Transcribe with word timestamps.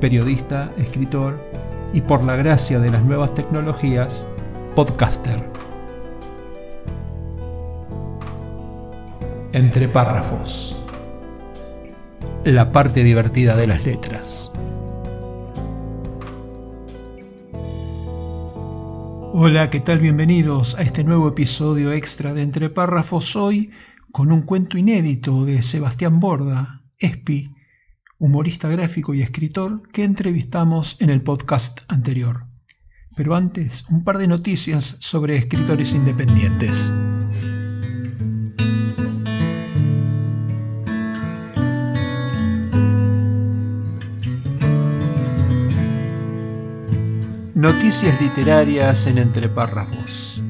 periodista, 0.00 0.72
escritor 0.76 1.40
y 1.92 2.00
por 2.00 2.22
la 2.24 2.36
gracia 2.36 2.78
de 2.78 2.90
las 2.90 3.02
nuevas 3.02 3.34
tecnologías, 3.34 4.28
podcaster. 4.74 5.50
Entre 9.52 9.88
párrafos. 9.88 10.84
La 12.44 12.70
parte 12.72 13.02
divertida 13.02 13.56
de 13.56 13.66
las 13.66 13.84
letras. 13.84 14.52
Hola, 19.32 19.68
¿qué 19.70 19.80
tal? 19.80 19.98
Bienvenidos 19.98 20.76
a 20.76 20.82
este 20.82 21.04
nuevo 21.04 21.28
episodio 21.28 21.92
extra 21.92 22.32
de 22.32 22.42
Entre 22.42 22.70
párrafos 22.70 23.36
hoy 23.36 23.70
con 24.12 24.32
un 24.32 24.42
cuento 24.42 24.78
inédito 24.78 25.44
de 25.44 25.62
Sebastián 25.62 26.20
Borda, 26.20 26.82
Espi, 26.98 27.55
humorista 28.18 28.68
gráfico 28.68 29.12
y 29.14 29.22
escritor 29.22 29.86
que 29.90 30.04
entrevistamos 30.04 30.96
en 31.00 31.10
el 31.10 31.22
podcast 31.22 31.80
anterior. 31.88 32.46
Pero 33.14 33.34
antes, 33.34 33.84
un 33.90 34.04
par 34.04 34.18
de 34.18 34.26
noticias 34.26 34.98
sobre 35.00 35.36
escritores 35.36 35.94
independientes. 35.94 36.90
Noticias 47.54 48.20
literarias 48.20 49.06
en 49.06 49.18
entre 49.18 49.48
párrafos. 49.48 50.42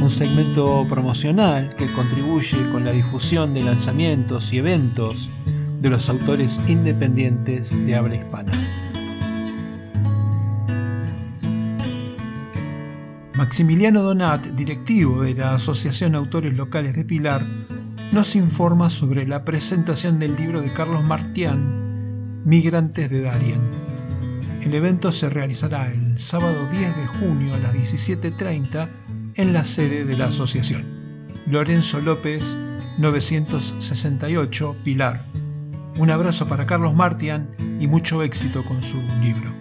Un 0.00 0.10
segmento 0.10 0.86
promocional 0.88 1.74
que 1.76 1.90
contribuye 1.92 2.70
con 2.70 2.84
la 2.84 2.92
difusión 2.92 3.52
de 3.52 3.62
lanzamientos 3.62 4.52
y 4.52 4.58
eventos 4.58 5.30
de 5.80 5.90
los 5.90 6.08
autores 6.08 6.60
independientes 6.68 7.74
de 7.86 7.94
habla 7.94 8.16
hispana. 8.16 8.52
Maximiliano 13.34 14.02
Donat, 14.02 14.48
directivo 14.48 15.22
de 15.22 15.34
la 15.34 15.54
Asociación 15.54 16.14
Autores 16.14 16.54
Locales 16.54 16.94
de 16.94 17.06
Pilar, 17.06 17.42
nos 18.12 18.36
informa 18.36 18.90
sobre 18.90 19.26
la 19.26 19.44
presentación 19.44 20.18
del 20.18 20.36
libro 20.36 20.60
de 20.60 20.72
Carlos 20.72 21.02
Martián, 21.02 22.42
Migrantes 22.44 23.08
de 23.08 23.22
Darien. 23.22 23.60
El 24.60 24.74
evento 24.74 25.10
se 25.10 25.30
realizará 25.30 25.90
el 25.90 26.18
sábado 26.18 26.68
10 26.70 26.96
de 26.96 27.06
junio 27.06 27.54
a 27.54 27.58
las 27.58 27.74
17.30 27.74 28.88
en 29.36 29.52
la 29.54 29.64
sede 29.64 30.04
de 30.04 30.18
la 30.18 30.26
asociación. 30.26 30.84
Lorenzo 31.46 32.00
López, 32.00 32.58
968, 32.98 34.76
Pilar, 34.84 35.24
un 36.00 36.10
abrazo 36.10 36.48
para 36.48 36.66
Carlos 36.66 36.94
Martian 36.94 37.50
y 37.78 37.86
mucho 37.86 38.22
éxito 38.22 38.64
con 38.64 38.82
su 38.82 39.02
libro. 39.22 39.52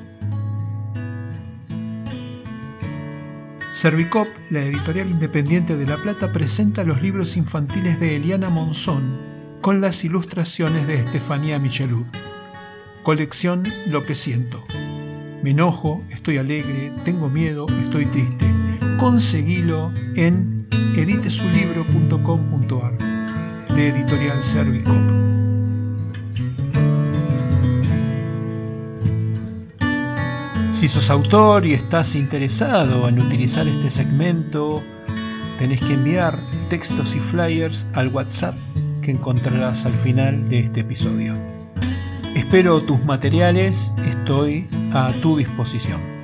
Servicop, 3.73 4.29
la 4.49 4.63
editorial 4.63 5.09
independiente 5.09 5.75
de 5.75 5.85
La 5.85 5.97
Plata, 5.97 6.31
presenta 6.31 6.85
los 6.85 7.01
libros 7.01 7.35
infantiles 7.35 7.99
de 7.99 8.15
Eliana 8.15 8.49
Monzón 8.49 9.19
con 9.59 9.81
las 9.81 10.05
ilustraciones 10.05 10.87
de 10.87 10.95
Estefanía 10.95 11.59
Michelud. 11.59 12.05
Colección 13.03 13.63
Lo 13.87 14.05
que 14.05 14.15
siento. 14.15 14.63
Me 15.43 15.49
enojo, 15.49 16.01
estoy 16.09 16.37
alegre, 16.37 16.93
tengo 17.03 17.29
miedo, 17.29 17.67
estoy 17.81 18.05
triste. 18.05 18.45
Conseguilo 18.97 19.91
en 20.15 20.65
editesulibro.com.ar 20.95 22.97
de 23.75 23.89
editorial 23.89 24.41
Servicop. 24.41 25.48
Si 30.69 30.87
sos 30.87 31.09
autor 31.09 31.65
y 31.65 31.73
estás 31.73 32.13
interesado 32.13 33.09
en 33.09 33.19
utilizar 33.19 33.67
este 33.67 33.89
segmento, 33.89 34.83
tenés 35.57 35.81
que 35.81 35.93
enviar 35.93 36.39
textos 36.69 37.15
y 37.15 37.19
flyers 37.19 37.87
al 37.93 38.09
WhatsApp 38.09 38.55
que 39.01 39.09
encontrarás 39.09 39.87
al 39.87 39.93
final 39.93 40.47
de 40.47 40.59
este 40.59 40.81
episodio. 40.81 41.35
Espero 42.35 42.81
tus 42.83 43.03
materiales, 43.03 43.95
estoy 44.05 44.69
a 44.93 45.11
tu 45.21 45.37
disposición. 45.37 46.18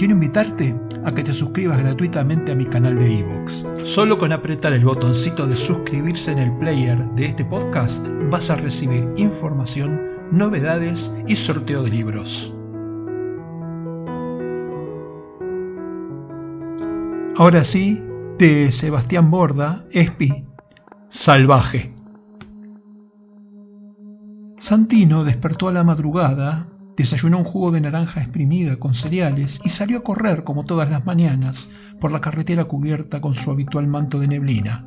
Quiero 0.00 0.14
invitarte 0.14 0.74
a 1.04 1.12
que 1.12 1.22
te 1.22 1.34
suscribas 1.34 1.78
gratuitamente 1.78 2.52
a 2.52 2.54
mi 2.54 2.64
canal 2.64 2.98
de 2.98 3.16
iVoox. 3.16 3.66
Solo 3.82 4.16
con 4.16 4.32
apretar 4.32 4.72
el 4.72 4.82
botoncito 4.82 5.46
de 5.46 5.58
suscribirse 5.58 6.32
en 6.32 6.38
el 6.38 6.56
player 6.56 7.04
de 7.16 7.26
este 7.26 7.44
podcast 7.44 8.06
vas 8.30 8.48
a 8.48 8.56
recibir 8.56 9.06
información, 9.18 10.00
novedades 10.32 11.14
y 11.28 11.36
sorteo 11.36 11.82
de 11.82 11.90
libros. 11.90 12.56
Ahora 17.36 17.62
sí, 17.62 18.02
de 18.38 18.72
Sebastián 18.72 19.30
Borda, 19.30 19.84
Espi, 19.90 20.46
Salvaje. 21.10 21.94
Santino 24.56 25.24
despertó 25.24 25.68
a 25.68 25.74
la 25.74 25.84
madrugada 25.84 26.70
Desayunó 27.00 27.38
un 27.38 27.44
jugo 27.44 27.70
de 27.70 27.80
naranja 27.80 28.20
exprimida 28.20 28.76
con 28.76 28.92
cereales 28.92 29.62
y 29.64 29.70
salió 29.70 29.96
a 29.96 30.02
correr 30.02 30.44
como 30.44 30.66
todas 30.66 30.90
las 30.90 31.06
mañanas 31.06 31.70
por 31.98 32.12
la 32.12 32.20
carretera 32.20 32.64
cubierta 32.64 33.22
con 33.22 33.34
su 33.34 33.50
habitual 33.50 33.86
manto 33.86 34.20
de 34.20 34.28
neblina. 34.28 34.84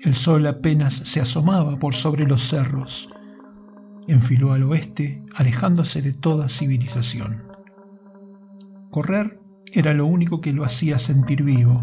El 0.00 0.14
sol 0.14 0.46
apenas 0.46 0.94
se 0.94 1.20
asomaba 1.20 1.76
por 1.80 1.96
sobre 1.96 2.24
los 2.24 2.42
cerros. 2.42 3.12
Enfiló 4.06 4.52
al 4.52 4.62
oeste, 4.62 5.24
alejándose 5.34 6.02
de 6.02 6.12
toda 6.12 6.48
civilización. 6.48 7.42
Correr 8.92 9.40
era 9.72 9.94
lo 9.94 10.06
único 10.06 10.40
que 10.40 10.52
lo 10.52 10.64
hacía 10.64 11.00
sentir 11.00 11.42
vivo. 11.42 11.82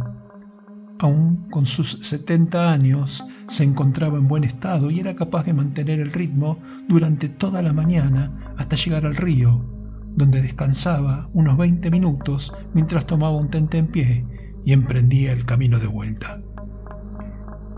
Aún 0.97 1.49
con 1.51 1.65
sus 1.65 1.99
70 2.03 2.71
años 2.71 3.25
se 3.47 3.65
encontraba 3.65 4.17
en 4.17 4.29
buen 4.29 4.45
estado 4.45 4.91
y 4.91 5.01
era 5.01 5.13
capaz 5.13 5.43
de 5.43 5.53
mantener 5.53 5.99
el 5.99 6.13
ritmo 6.13 6.57
durante 6.87 7.27
toda 7.27 7.61
la 7.61 7.73
mañana 7.73 8.44
hasta 8.57 8.75
llegar 8.75 9.05
al 9.05 9.15
río, 9.15 9.63
donde 10.13 10.41
descansaba 10.41 11.29
unos 11.33 11.57
20 11.57 11.91
minutos 11.91 12.53
mientras 12.73 13.05
tomaba 13.05 13.35
un 13.35 13.49
tente 13.49 13.77
en 13.77 13.87
pie 13.87 14.25
y 14.63 14.73
emprendía 14.73 15.33
el 15.33 15.45
camino 15.45 15.79
de 15.79 15.87
vuelta. 15.87 16.41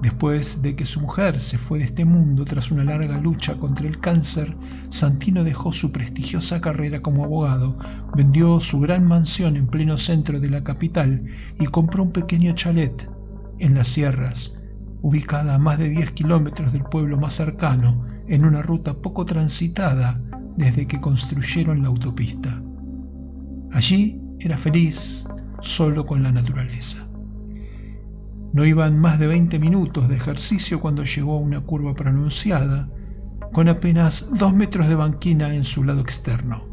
Después 0.01 0.61
de 0.61 0.75
que 0.75 0.85
su 0.85 1.01
mujer 1.01 1.39
se 1.39 1.57
fue 1.57 1.79
de 1.79 1.85
este 1.85 2.05
mundo 2.05 2.45
tras 2.45 2.71
una 2.71 2.83
larga 2.83 3.17
lucha 3.17 3.57
contra 3.57 3.87
el 3.87 3.99
cáncer, 3.99 4.55
Santino 4.89 5.43
dejó 5.43 5.73
su 5.73 5.91
prestigiosa 5.91 6.61
carrera 6.61 7.01
como 7.01 7.23
abogado, 7.23 7.79
vendió 8.15 8.59
su 8.59 8.79
gran 8.79 9.07
mansión 9.07 9.57
en 9.57 9.67
pleno 9.67 9.97
centro 9.97 10.39
de 10.39 10.51
la 10.51 10.63
capital 10.63 11.25
y 11.59 11.65
compró 11.65 12.03
un 12.03 12.11
pequeño 12.11 12.53
chalet 12.53 13.09
en 13.57 13.73
las 13.73 13.87
sierras, 13.87 14.61
ubicada 15.01 15.55
a 15.55 15.59
más 15.59 15.79
de 15.79 15.89
10 15.89 16.11
kilómetros 16.11 16.73
del 16.73 16.83
pueblo 16.83 17.17
más 17.17 17.33
cercano, 17.33 18.05
en 18.27 18.45
una 18.45 18.61
ruta 18.61 18.93
poco 18.93 19.25
transitada 19.25 20.21
desde 20.57 20.87
que 20.87 20.99
construyeron 20.99 21.81
la 21.81 21.87
autopista. 21.87 22.61
Allí 23.71 24.19
era 24.39 24.57
feliz 24.57 25.27
solo 25.61 26.05
con 26.05 26.23
la 26.23 26.31
naturaleza. 26.31 27.07
No 28.53 28.65
iban 28.65 28.99
más 28.99 29.19
de 29.19 29.27
20 29.27 29.59
minutos 29.59 30.09
de 30.09 30.15
ejercicio 30.15 30.79
cuando 30.79 31.03
llegó 31.03 31.37
a 31.37 31.41
una 31.41 31.61
curva 31.61 31.93
pronunciada, 31.93 32.89
con 33.53 33.69
apenas 33.69 34.33
dos 34.37 34.53
metros 34.53 34.87
de 34.87 34.95
banquina 34.95 35.53
en 35.53 35.63
su 35.63 35.83
lado 35.83 36.01
externo. 36.01 36.67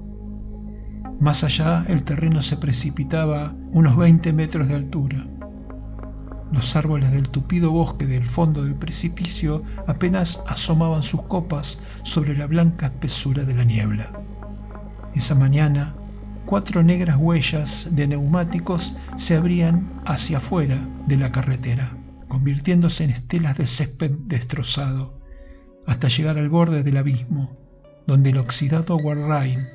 Más 1.21 1.45
allá 1.45 1.85
el 1.89 2.05
terreno 2.05 2.43
se 2.43 2.57
precipitaba 2.57 3.55
unos 3.73 3.97
20 3.97 4.33
metros 4.33 4.69
de 4.69 4.75
altura. 4.75 5.27
Los 6.55 6.77
árboles 6.77 7.11
del 7.11 7.31
tupido 7.31 7.73
bosque 7.73 8.06
del 8.06 8.25
fondo 8.25 8.62
del 8.62 8.77
precipicio 8.77 9.65
apenas 9.89 10.45
asomaban 10.47 11.03
sus 11.03 11.23
copas 11.23 11.83
sobre 12.05 12.37
la 12.37 12.47
blanca 12.47 12.87
espesura 12.87 13.43
de 13.43 13.56
la 13.56 13.65
niebla. 13.65 14.23
Esa 15.17 15.35
mañana 15.35 15.97
cuatro 16.47 16.85
negras 16.85 17.17
huellas 17.19 17.97
de 17.97 18.06
neumáticos 18.06 18.97
se 19.17 19.35
abrían 19.35 20.01
hacia 20.06 20.37
afuera 20.37 20.89
de 21.09 21.17
la 21.17 21.33
carretera, 21.33 21.99
convirtiéndose 22.29 23.03
en 23.03 23.11
estelas 23.11 23.59
de 23.59 23.67
césped 23.67 24.12
destrozado, 24.27 25.21
hasta 25.89 26.07
llegar 26.07 26.39
al 26.39 26.50
borde 26.50 26.85
del 26.85 26.99
abismo, 26.99 27.50
donde 28.07 28.31
el 28.31 28.39
oxidado 28.39 28.97
Warrain 28.97 29.67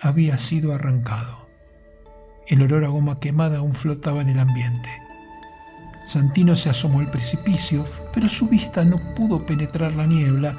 había 0.00 0.38
sido 0.38 0.74
arrancado. 0.74 1.48
El 2.48 2.62
olor 2.62 2.84
a 2.84 2.88
goma 2.88 3.20
quemada 3.20 3.58
aún 3.58 3.74
flotaba 3.74 4.22
en 4.22 4.30
el 4.30 4.40
ambiente. 4.40 5.05
Santino 6.06 6.54
se 6.54 6.70
asomó 6.70 7.00
al 7.00 7.10
precipicio, 7.10 7.84
pero 8.14 8.28
su 8.28 8.48
vista 8.48 8.84
no 8.84 8.96
pudo 9.14 9.44
penetrar 9.44 9.92
la 9.92 10.06
niebla, 10.06 10.56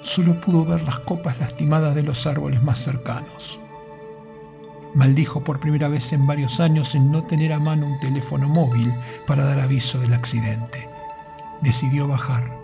solo 0.00 0.40
pudo 0.40 0.64
ver 0.64 0.82
las 0.82 0.98
copas 0.98 1.38
lastimadas 1.38 1.94
de 1.94 2.02
los 2.02 2.26
árboles 2.26 2.60
más 2.64 2.80
cercanos. 2.80 3.60
Maldijo 4.96 5.44
por 5.44 5.60
primera 5.60 5.86
vez 5.86 6.12
en 6.12 6.26
varios 6.26 6.58
años 6.58 6.96
en 6.96 7.12
no 7.12 7.22
tener 7.22 7.52
a 7.52 7.60
mano 7.60 7.86
un 7.86 8.00
teléfono 8.00 8.48
móvil 8.48 8.92
para 9.24 9.44
dar 9.44 9.60
aviso 9.60 10.00
del 10.00 10.14
accidente. 10.14 10.90
Decidió 11.60 12.08
bajar. 12.08 12.58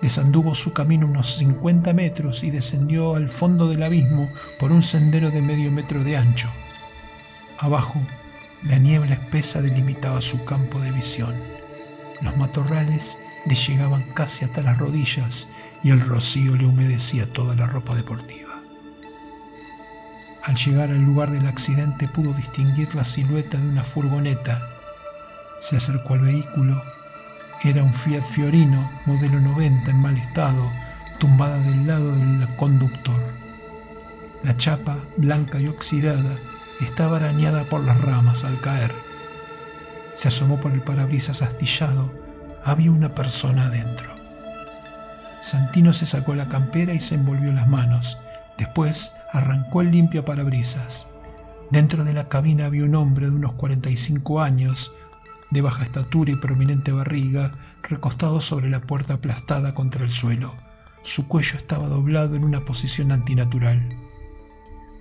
Desanduvo 0.00 0.54
su 0.54 0.72
camino 0.72 1.06
unos 1.06 1.34
50 1.36 1.92
metros 1.92 2.42
y 2.42 2.50
descendió 2.50 3.16
al 3.16 3.28
fondo 3.28 3.68
del 3.68 3.82
abismo 3.82 4.30
por 4.58 4.72
un 4.72 4.80
sendero 4.80 5.30
de 5.30 5.42
medio 5.42 5.70
metro 5.70 6.02
de 6.04 6.16
ancho. 6.16 6.48
Abajo 7.58 8.00
la 8.64 8.78
niebla 8.78 9.12
espesa 9.12 9.60
delimitaba 9.60 10.22
su 10.22 10.42
campo 10.44 10.80
de 10.80 10.90
visión. 10.90 11.34
Los 12.22 12.36
matorrales 12.38 13.20
le 13.44 13.54
llegaban 13.54 14.02
casi 14.14 14.44
hasta 14.44 14.62
las 14.62 14.78
rodillas 14.78 15.50
y 15.82 15.90
el 15.90 16.00
rocío 16.00 16.56
le 16.56 16.66
humedecía 16.66 17.30
toda 17.30 17.54
la 17.56 17.66
ropa 17.66 17.94
deportiva. 17.94 18.62
Al 20.42 20.56
llegar 20.56 20.90
al 20.90 21.02
lugar 21.02 21.30
del 21.30 21.46
accidente 21.46 22.08
pudo 22.08 22.32
distinguir 22.32 22.94
la 22.94 23.04
silueta 23.04 23.58
de 23.58 23.68
una 23.68 23.84
furgoneta. 23.84 24.66
Se 25.58 25.76
acercó 25.76 26.14
al 26.14 26.20
vehículo. 26.20 26.82
Era 27.62 27.82
un 27.82 27.92
Fiat 27.92 28.22
Fiorino, 28.22 28.90
modelo 29.04 29.40
90, 29.40 29.90
en 29.90 30.00
mal 30.00 30.16
estado, 30.16 30.72
tumbada 31.18 31.58
del 31.60 31.86
lado 31.86 32.14
del 32.16 32.48
conductor. 32.56 33.20
La 34.42 34.56
chapa, 34.56 34.98
blanca 35.16 35.60
y 35.60 35.68
oxidada, 35.68 36.38
estaba 36.80 37.18
arañada 37.18 37.68
por 37.68 37.82
las 37.82 38.00
ramas 38.00 38.44
al 38.44 38.60
caer. 38.60 38.94
Se 40.14 40.28
asomó 40.28 40.60
por 40.60 40.72
el 40.72 40.82
parabrisas 40.82 41.42
astillado. 41.42 42.12
Había 42.64 42.90
una 42.90 43.14
persona 43.14 43.66
adentro. 43.66 44.14
Santino 45.40 45.92
se 45.92 46.06
sacó 46.06 46.34
la 46.34 46.48
campera 46.48 46.94
y 46.94 47.00
se 47.00 47.16
envolvió 47.16 47.52
las 47.52 47.68
manos. 47.68 48.18
Después 48.56 49.14
arrancó 49.32 49.82
el 49.82 49.90
limpia 49.90 50.24
parabrisas. 50.24 51.10
Dentro 51.70 52.04
de 52.04 52.12
la 52.12 52.28
cabina 52.28 52.66
había 52.66 52.84
un 52.84 52.94
hombre 52.94 53.26
de 53.26 53.32
unos 53.32 53.54
45 53.54 54.40
años, 54.40 54.92
de 55.50 55.60
baja 55.60 55.84
estatura 55.84 56.32
y 56.32 56.36
prominente 56.36 56.92
barriga, 56.92 57.52
recostado 57.82 58.40
sobre 58.40 58.68
la 58.68 58.80
puerta 58.80 59.14
aplastada 59.14 59.74
contra 59.74 60.04
el 60.04 60.10
suelo. 60.10 60.54
Su 61.02 61.28
cuello 61.28 61.56
estaba 61.56 61.88
doblado 61.88 62.36
en 62.36 62.44
una 62.44 62.64
posición 62.64 63.12
antinatural. 63.12 64.03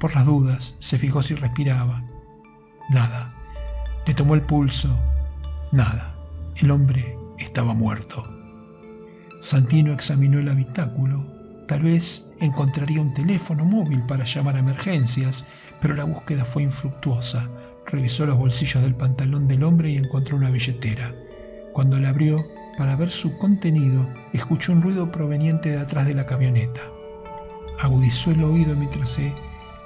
Por 0.04 0.16
las 0.16 0.26
dudas, 0.26 0.76
se 0.80 0.98
fijó 0.98 1.24
si 1.24 1.34
respiraba. 1.34 2.04
Nada. 2.90 3.34
Le 4.06 4.14
tomó 4.14 4.36
el 4.36 4.42
pulso. 4.42 4.94
Nada. 5.72 6.14
El 6.58 6.72
hombre 6.72 7.18
estaba 7.40 7.74
muerto. 7.74 8.28
Santino 9.40 9.94
examinó 9.94 10.40
el 10.40 10.50
habitáculo. 10.50 11.24
Tal 11.70 11.84
vez 11.84 12.34
encontraría 12.42 13.00
un 13.00 13.14
teléfono 13.14 13.64
móvil 13.64 14.04
para 14.04 14.26
llamar 14.26 14.58
a 14.58 14.60
emergencias, 14.60 15.46
pero 15.80 15.96
la 15.96 16.04
búsqueda 16.04 16.44
fue 16.44 16.64
infructuosa. 16.64 17.48
Revisó 17.86 18.26
los 18.26 18.36
bolsillos 18.36 18.84
del 18.84 18.96
pantalón 18.96 19.48
del 19.48 19.64
hombre 19.64 19.92
y 19.92 19.96
encontró 19.96 20.36
una 20.36 20.50
billetera. 20.50 21.16
Cuando 21.72 21.98
la 21.98 22.10
abrió 22.10 22.46
para 22.78 22.98
ver 22.98 23.10
su 23.10 23.38
contenido, 23.38 24.10
escuchó 24.34 24.74
un 24.74 24.82
ruido 24.82 25.10
proveniente 25.14 25.70
de 25.70 25.80
atrás 25.80 26.08
de 26.08 26.14
la 26.14 26.26
camioneta. 26.26 26.82
Agudizó 27.80 28.32
el 28.32 28.44
oído 28.44 28.76
mientras 28.76 29.12
se 29.12 29.34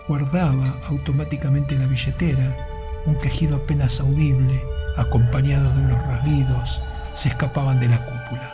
guardaba 0.07 0.80
automáticamente 0.88 1.77
la 1.77 1.86
billetera, 1.86 3.01
un 3.06 3.15
quejido 3.18 3.57
apenas 3.57 4.00
audible, 4.00 4.63
acompañado 4.95 5.74
de 5.74 5.81
unos 5.81 6.01
rasguidos, 6.07 6.81
se 7.13 7.30
escapaban 7.30 7.80
de 7.80 7.89
la 7.89 8.04
cúpula. 8.06 8.54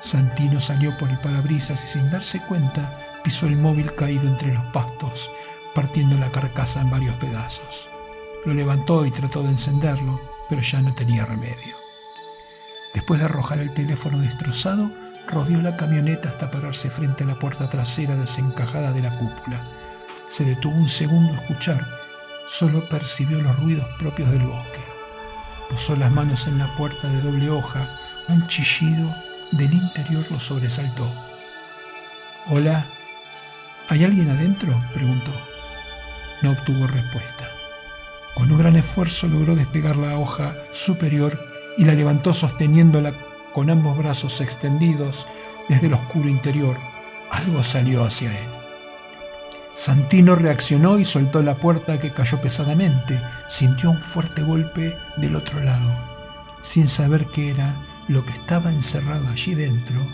Santino 0.00 0.58
salió 0.58 0.96
por 0.96 1.10
el 1.10 1.20
parabrisas 1.20 1.84
y 1.84 1.88
sin 1.88 2.10
darse 2.10 2.40
cuenta 2.46 2.98
pisó 3.22 3.46
el 3.46 3.56
móvil 3.56 3.94
caído 3.94 4.26
entre 4.26 4.52
los 4.52 4.64
pastos, 4.66 5.30
partiendo 5.74 6.18
la 6.18 6.30
carcasa 6.30 6.80
en 6.80 6.90
varios 6.90 7.14
pedazos. 7.16 7.88
Lo 8.44 8.54
levantó 8.54 9.06
y 9.06 9.10
trató 9.10 9.42
de 9.42 9.50
encenderlo, 9.50 10.20
pero 10.48 10.60
ya 10.60 10.82
no 10.82 10.94
tenía 10.94 11.24
remedio. 11.24 11.76
Después 12.94 13.20
de 13.20 13.26
arrojar 13.26 13.60
el 13.60 13.72
teléfono 13.74 14.18
destrozado, 14.18 14.90
rodeó 15.28 15.62
la 15.62 15.76
camioneta 15.76 16.30
hasta 16.30 16.50
pararse 16.50 16.90
frente 16.90 17.24
a 17.24 17.28
la 17.28 17.38
puerta 17.38 17.68
trasera 17.68 18.16
desencajada 18.16 18.92
de 18.92 19.02
la 19.02 19.16
cúpula 19.18 19.62
se 20.32 20.46
detuvo 20.46 20.76
un 20.76 20.88
segundo 20.88 21.34
a 21.34 21.42
escuchar, 21.42 21.86
solo 22.46 22.88
percibió 22.88 23.38
los 23.42 23.54
ruidos 23.58 23.86
propios 23.98 24.30
del 24.30 24.46
bosque. 24.46 24.80
Posó 25.68 25.94
las 25.94 26.10
manos 26.10 26.46
en 26.46 26.56
la 26.56 26.74
puerta 26.74 27.06
de 27.06 27.20
doble 27.20 27.50
hoja, 27.50 28.00
un 28.28 28.46
chillido 28.46 29.14
del 29.50 29.74
interior 29.74 30.24
lo 30.30 30.40
sobresaltó. 30.40 31.12
Hola, 32.46 32.86
¿hay 33.90 34.04
alguien 34.04 34.30
adentro? 34.30 34.82
preguntó. 34.94 35.32
No 36.40 36.52
obtuvo 36.52 36.86
respuesta. 36.86 37.50
Con 38.34 38.50
un 38.50 38.58
gran 38.58 38.76
esfuerzo 38.76 39.28
logró 39.28 39.54
despegar 39.54 39.96
la 39.96 40.16
hoja 40.16 40.56
superior 40.70 41.38
y 41.76 41.84
la 41.84 41.92
levantó 41.92 42.32
sosteniéndola 42.32 43.12
con 43.52 43.68
ambos 43.68 43.98
brazos 43.98 44.40
extendidos 44.40 45.26
desde 45.68 45.88
el 45.88 45.92
oscuro 45.92 46.30
interior. 46.30 46.78
Algo 47.30 47.62
salió 47.62 48.02
hacia 48.02 48.30
él. 48.30 48.51
Santino 49.74 50.36
reaccionó 50.36 50.98
y 50.98 51.04
soltó 51.04 51.42
la 51.42 51.54
puerta 51.54 51.98
que 51.98 52.10
cayó 52.10 52.40
pesadamente. 52.40 53.20
Sintió 53.48 53.90
un 53.90 53.98
fuerte 53.98 54.42
golpe 54.42 54.96
del 55.16 55.34
otro 55.34 55.60
lado. 55.60 55.96
Sin 56.60 56.86
saber 56.86 57.26
qué 57.32 57.50
era 57.50 57.80
lo 58.08 58.24
que 58.24 58.32
estaba 58.32 58.70
encerrado 58.70 59.26
allí 59.28 59.54
dentro, 59.54 60.06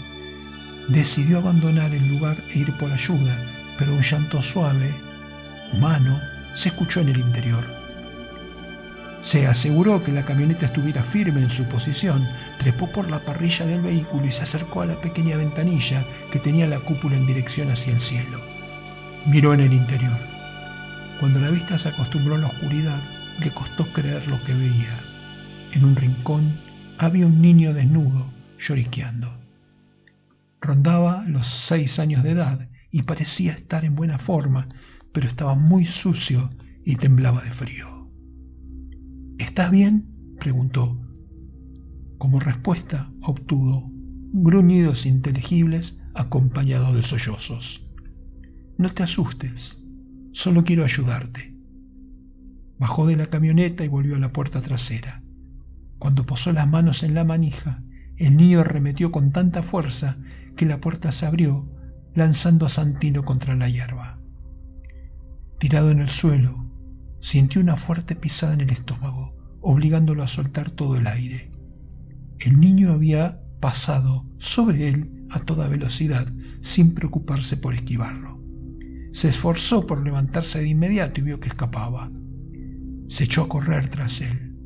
decidió 0.89 1.39
abandonar 1.39 1.93
el 1.93 2.07
lugar 2.07 2.43
e 2.51 2.61
ir 2.61 2.77
por 2.79 2.93
ayuda, 2.93 3.45
pero 3.77 3.95
un 3.95 4.01
llanto 4.01 4.41
suave, 4.41 4.95
humano, 5.73 6.21
se 6.55 6.69
escuchó 6.69 7.01
en 7.01 7.09
el 7.09 7.19
interior. 7.19 7.65
Se 9.23 9.47
aseguró 9.47 10.05
que 10.05 10.13
la 10.13 10.25
camioneta 10.25 10.67
estuviera 10.67 11.03
firme 11.03 11.43
en 11.43 11.51
su 11.51 11.65
posición, 11.65 12.27
trepó 12.59 12.91
por 12.91 13.11
la 13.11 13.19
parrilla 13.19 13.67
del 13.67 13.83
vehículo 13.83 14.25
y 14.27 14.31
se 14.31 14.45
acercó 14.45 14.83
a 14.83 14.87
la 14.87 15.01
pequeña 15.01 15.37
ventanilla 15.37 16.07
que 16.31 16.39
tenía 16.39 16.69
la 16.69 16.79
cúpula 16.79 17.17
en 17.17 17.27
dirección 17.27 17.71
hacia 17.71 17.93
el 17.93 18.01
cielo. 18.01 18.58
Miró 19.31 19.53
en 19.53 19.61
el 19.61 19.75
interior. 19.75 20.19
Cuando 21.21 21.39
la 21.39 21.51
vista 21.51 21.79
se 21.79 21.91
acostumbró 21.91 22.37
a 22.37 22.39
la 22.39 22.47
oscuridad, 22.47 22.99
le 23.41 23.51
costó 23.51 23.85
creer 23.93 24.27
lo 24.27 24.43
que 24.43 24.55
veía. 24.55 24.99
En 25.73 25.85
un 25.85 25.95
rincón 25.97 26.59
había 26.97 27.27
un 27.27 27.43
niño 27.43 27.75
desnudo, 27.75 28.33
lloriqueando. 28.59 29.29
Rondaba 30.63 31.29
los 31.29 31.47
seis 31.47 31.99
años 31.99 32.23
de 32.23 32.31
edad 32.31 32.71
y 32.91 33.03
parecía 33.03 33.53
estar 33.53 33.85
en 33.85 33.97
buena 33.97 34.17
forma, 34.17 34.67
pero 35.13 35.27
estaba 35.27 35.55
muy 35.55 35.85
sucio 35.85 36.51
y 36.87 36.97
temblaba 36.97 37.43
de 37.43 37.51
frío. 37.51 38.11
¿Estás 39.39 39.71
bien? 39.71 40.37
preguntó. 40.41 40.99
Como 42.17 42.41
respuesta 42.41 43.13
obtuvo 43.21 43.91
gruñidos 44.33 45.05
inteligibles 45.05 46.01
acompañados 46.15 46.95
de 46.95 47.03
sollozos. 47.03 47.88
No 48.79 48.91
te 48.91 49.03
asustes, 49.03 49.83
solo 50.31 50.63
quiero 50.63 50.85
ayudarte. 50.85 51.53
Bajó 52.79 53.09
de 53.09 53.17
la 53.17 53.27
camioneta 53.27 53.85
y 53.85 53.89
volvió 53.89 54.15
a 54.15 54.21
la 54.21 54.33
puerta 54.33 54.61
trasera. 54.61 55.21
Cuando 55.99 56.25
posó 56.25 56.53
las 56.53 56.69
manos 56.69 57.03
en 57.03 57.15
la 57.15 57.25
manija, 57.25 57.83
el 58.19 58.37
niño 58.37 58.61
arremetió 58.61 59.11
con 59.11 59.33
tanta 59.33 59.65
fuerza 59.65 60.17
que 60.57 60.65
la 60.65 60.81
puerta 60.81 61.11
se 61.11 61.27
abrió, 61.27 61.69
lanzando 62.15 62.67
a 62.67 62.69
Santino 62.69 63.25
contra 63.25 63.57
la 63.57 63.69
hierba. 63.69 64.21
Tirado 65.59 65.91
en 65.91 65.99
el 65.99 66.09
suelo, 66.09 66.71
sintió 67.19 67.61
una 67.61 67.77
fuerte 67.77 68.15
pisada 68.15 68.55
en 68.55 68.61
el 68.61 68.71
estómago, 68.71 69.35
obligándolo 69.61 70.23
a 70.23 70.29
soltar 70.29 70.71
todo 70.71 70.97
el 70.97 71.09
aire. 71.09 71.51
El 72.39 72.61
niño 72.61 72.93
había 72.93 73.43
pasado 73.59 74.25
sobre 74.39 74.89
él 74.89 75.27
a 75.31 75.41
toda 75.41 75.67
velocidad, 75.67 76.29
sin 76.61 76.95
preocuparse 76.95 77.57
por 77.57 77.75
esquivarlo. 77.75 78.38
Se 79.13 79.29
esforzó 79.29 79.87
por 79.87 80.05
levantarse 80.05 80.61
de 80.61 80.69
inmediato 80.69 81.21
y 81.21 81.25
vio 81.25 81.41
que 81.41 81.49
escapaba. 81.49 82.11
Se 83.09 83.25
echó 83.25 83.43
a 83.43 83.49
correr 83.49 83.89
tras 83.89 84.21
él. 84.21 84.57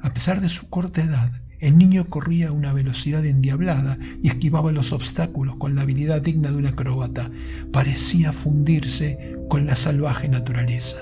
A 0.00 0.12
pesar 0.12 0.40
de 0.40 0.48
su 0.48 0.70
corta 0.70 1.02
edad, 1.02 1.32
el 1.60 1.76
niño 1.76 2.08
corría 2.08 2.48
a 2.48 2.52
una 2.52 2.72
velocidad 2.72 3.26
endiablada 3.26 3.98
y 4.22 4.28
esquivaba 4.28 4.70
los 4.70 4.92
obstáculos 4.92 5.56
con 5.56 5.74
la 5.74 5.82
habilidad 5.82 6.22
digna 6.22 6.50
de 6.50 6.56
un 6.56 6.66
acróbata. 6.66 7.30
Parecía 7.72 8.32
fundirse 8.32 9.36
con 9.48 9.66
la 9.66 9.74
salvaje 9.74 10.28
naturaleza. 10.28 10.98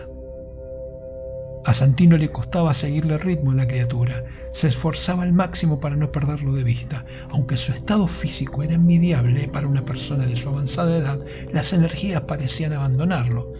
A 1.66 1.74
Santino 1.74 2.16
le 2.16 2.30
costaba 2.30 2.72
seguirle 2.72 3.18
ritmo 3.18 3.50
a 3.50 3.56
la 3.56 3.66
criatura. 3.66 4.24
Se 4.52 4.68
esforzaba 4.68 5.24
al 5.24 5.32
máximo 5.32 5.80
para 5.80 5.96
no 5.96 6.12
perderlo 6.12 6.52
de 6.52 6.62
vista. 6.62 7.04
Aunque 7.30 7.56
su 7.56 7.72
estado 7.72 8.06
físico 8.06 8.62
era 8.62 8.74
envidiable 8.74 9.48
para 9.48 9.66
una 9.66 9.84
persona 9.84 10.26
de 10.26 10.36
su 10.36 10.48
avanzada 10.48 10.96
edad, 10.96 11.20
las 11.52 11.72
energías 11.72 12.20
parecían 12.20 12.72
abandonarlo. 12.72 13.52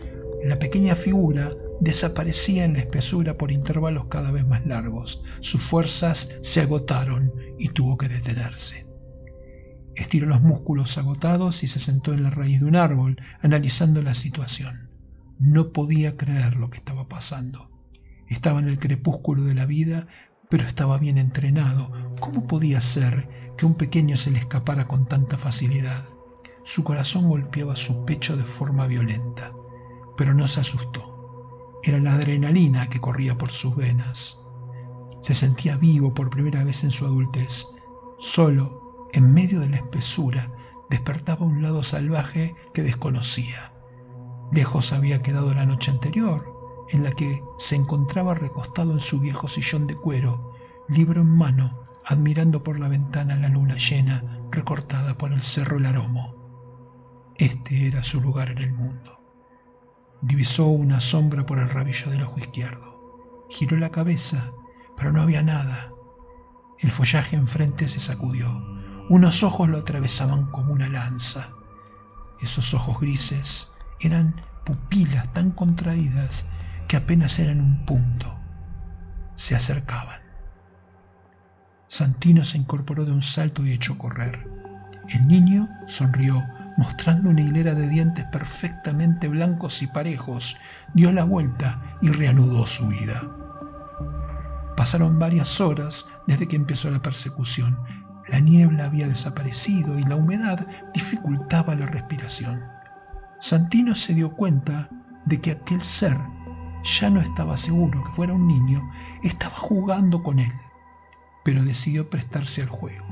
La 0.44 0.56
pequeña 0.60 0.94
figura 0.94 1.52
desaparecía 1.80 2.64
en 2.64 2.74
la 2.74 2.78
espesura 2.78 3.36
por 3.36 3.50
intervalos 3.50 4.06
cada 4.06 4.30
vez 4.30 4.46
más 4.46 4.64
largos. 4.64 5.24
Sus 5.40 5.60
fuerzas 5.60 6.38
se 6.42 6.60
agotaron 6.60 7.32
y 7.58 7.70
tuvo 7.70 7.98
que 7.98 8.06
detenerse. 8.06 8.86
Estiró 9.96 10.28
los 10.28 10.42
músculos 10.42 10.96
agotados 10.96 11.64
y 11.64 11.66
se 11.66 11.80
sentó 11.80 12.12
en 12.12 12.22
la 12.22 12.30
raíz 12.30 12.60
de 12.60 12.66
un 12.66 12.76
árbol, 12.76 13.20
analizando 13.42 14.00
la 14.00 14.14
situación. 14.14 14.90
No 15.40 15.72
podía 15.72 16.16
creer 16.16 16.54
lo 16.54 16.70
que 16.70 16.78
estaba 16.78 17.08
pasando. 17.08 17.75
Estaba 18.28 18.60
en 18.60 18.68
el 18.68 18.78
crepúsculo 18.78 19.44
de 19.44 19.54
la 19.54 19.66
vida, 19.66 20.08
pero 20.48 20.64
estaba 20.64 20.98
bien 20.98 21.18
entrenado. 21.18 21.90
¿Cómo 22.20 22.46
podía 22.46 22.80
ser 22.80 23.28
que 23.56 23.66
un 23.66 23.74
pequeño 23.74 24.16
se 24.16 24.30
le 24.30 24.38
escapara 24.38 24.86
con 24.86 25.06
tanta 25.06 25.36
facilidad? 25.36 26.04
Su 26.64 26.82
corazón 26.82 27.28
golpeaba 27.28 27.76
su 27.76 28.04
pecho 28.04 28.36
de 28.36 28.42
forma 28.42 28.86
violenta, 28.86 29.52
pero 30.16 30.34
no 30.34 30.48
se 30.48 30.60
asustó. 30.60 31.78
Era 31.84 32.00
la 32.00 32.14
adrenalina 32.14 32.88
que 32.88 33.00
corría 33.00 33.38
por 33.38 33.50
sus 33.50 33.76
venas. 33.76 34.40
Se 35.20 35.34
sentía 35.34 35.76
vivo 35.76 36.12
por 36.14 36.30
primera 36.30 36.64
vez 36.64 36.82
en 36.82 36.90
su 36.90 37.04
adultez. 37.06 37.66
Solo, 38.18 39.08
en 39.12 39.32
medio 39.32 39.60
de 39.60 39.68
la 39.68 39.76
espesura, 39.76 40.50
despertaba 40.90 41.46
un 41.46 41.62
lado 41.62 41.82
salvaje 41.82 42.54
que 42.74 42.82
desconocía. 42.82 43.72
Lejos 44.52 44.92
había 44.92 45.22
quedado 45.22 45.54
la 45.54 45.66
noche 45.66 45.90
anterior, 45.90 46.55
en 46.90 47.02
la 47.02 47.12
que 47.12 47.42
se 47.58 47.76
encontraba 47.76 48.34
recostado 48.34 48.92
en 48.92 49.00
su 49.00 49.20
viejo 49.20 49.48
sillón 49.48 49.86
de 49.86 49.96
cuero, 49.96 50.54
libro 50.88 51.22
en 51.22 51.28
mano, 51.28 51.86
admirando 52.04 52.62
por 52.62 52.78
la 52.78 52.88
ventana 52.88 53.36
la 53.36 53.48
luna 53.48 53.76
llena 53.76 54.22
recortada 54.50 55.18
por 55.18 55.32
el 55.32 55.42
cerro 55.42 55.78
El 55.78 55.86
Aromo. 55.86 56.36
Este 57.36 57.88
era 57.88 58.04
su 58.04 58.20
lugar 58.20 58.50
en 58.50 58.58
el 58.58 58.72
mundo. 58.72 59.22
Divisó 60.22 60.66
una 60.66 61.00
sombra 61.00 61.44
por 61.44 61.58
el 61.58 61.68
rabillo 61.68 62.10
del 62.10 62.22
ojo 62.22 62.38
izquierdo. 62.38 63.46
Giró 63.50 63.76
la 63.76 63.90
cabeza, 63.90 64.52
pero 64.96 65.12
no 65.12 65.22
había 65.22 65.42
nada. 65.42 65.92
El 66.78 66.90
follaje 66.90 67.36
enfrente 67.36 67.88
se 67.88 68.00
sacudió. 68.00 68.48
Unos 69.08 69.42
ojos 69.42 69.68
lo 69.68 69.78
atravesaban 69.78 70.46
como 70.50 70.72
una 70.72 70.88
lanza. 70.88 71.50
Esos 72.40 72.72
ojos 72.74 72.98
grises 73.00 73.72
eran 74.00 74.42
pupilas 74.64 75.32
tan 75.32 75.50
contraídas 75.50 76.46
que 76.88 76.96
apenas 76.96 77.38
eran 77.38 77.60
un 77.60 77.84
punto. 77.84 78.38
Se 79.34 79.54
acercaban. 79.54 80.20
Santino 81.88 82.42
se 82.44 82.58
incorporó 82.58 83.04
de 83.04 83.12
un 83.12 83.22
salto 83.22 83.64
y 83.64 83.72
echó 83.72 83.94
a 83.94 83.98
correr. 83.98 84.50
El 85.08 85.28
niño 85.28 85.68
sonrió, 85.86 86.44
mostrando 86.76 87.30
una 87.30 87.40
hilera 87.40 87.74
de 87.74 87.88
dientes 87.88 88.24
perfectamente 88.24 89.28
blancos 89.28 89.82
y 89.82 89.86
parejos, 89.86 90.56
dio 90.94 91.12
la 91.12 91.24
vuelta 91.24 91.80
y 92.02 92.08
reanudó 92.08 92.66
su 92.66 92.88
vida. 92.88 93.22
Pasaron 94.76 95.18
varias 95.18 95.60
horas 95.60 96.06
desde 96.26 96.48
que 96.48 96.56
empezó 96.56 96.90
la 96.90 97.00
persecución. 97.00 97.78
La 98.28 98.40
niebla 98.40 98.86
había 98.86 99.06
desaparecido 99.06 99.96
y 99.96 100.02
la 100.02 100.16
humedad 100.16 100.66
dificultaba 100.92 101.76
la 101.76 101.86
respiración. 101.86 102.64
Santino 103.38 103.94
se 103.94 104.14
dio 104.14 104.34
cuenta 104.34 104.88
de 105.24 105.40
que 105.40 105.52
aquel 105.52 105.80
ser 105.82 106.16
ya 106.86 107.10
no 107.10 107.20
estaba 107.20 107.56
seguro 107.56 108.02
que 108.04 108.12
fuera 108.12 108.32
un 108.32 108.46
niño, 108.46 108.88
estaba 109.22 109.56
jugando 109.56 110.22
con 110.22 110.38
él, 110.38 110.52
pero 111.44 111.64
decidió 111.64 112.08
prestarse 112.08 112.62
al 112.62 112.68
juego. 112.68 113.06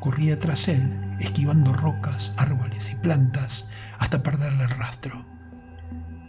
Corría 0.00 0.38
tras 0.38 0.68
él, 0.68 1.16
esquivando 1.20 1.72
rocas, 1.72 2.34
árboles 2.36 2.90
y 2.90 2.96
plantas 2.96 3.70
hasta 3.98 4.22
perderle 4.22 4.64
el 4.64 4.70
rastro. 4.70 5.24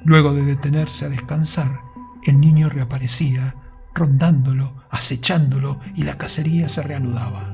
Luego 0.06 0.34
de 0.34 0.46
detenerse 0.46 1.06
a 1.06 1.10
descansar, 1.10 1.82
el 2.24 2.40
niño 2.40 2.70
reaparecía, 2.70 3.56
rondándolo, 3.94 4.76
acechándolo, 4.92 5.80
y 5.96 6.04
la 6.04 6.18
cacería 6.18 6.70
se 6.70 6.84
reanudaba. 6.84 7.54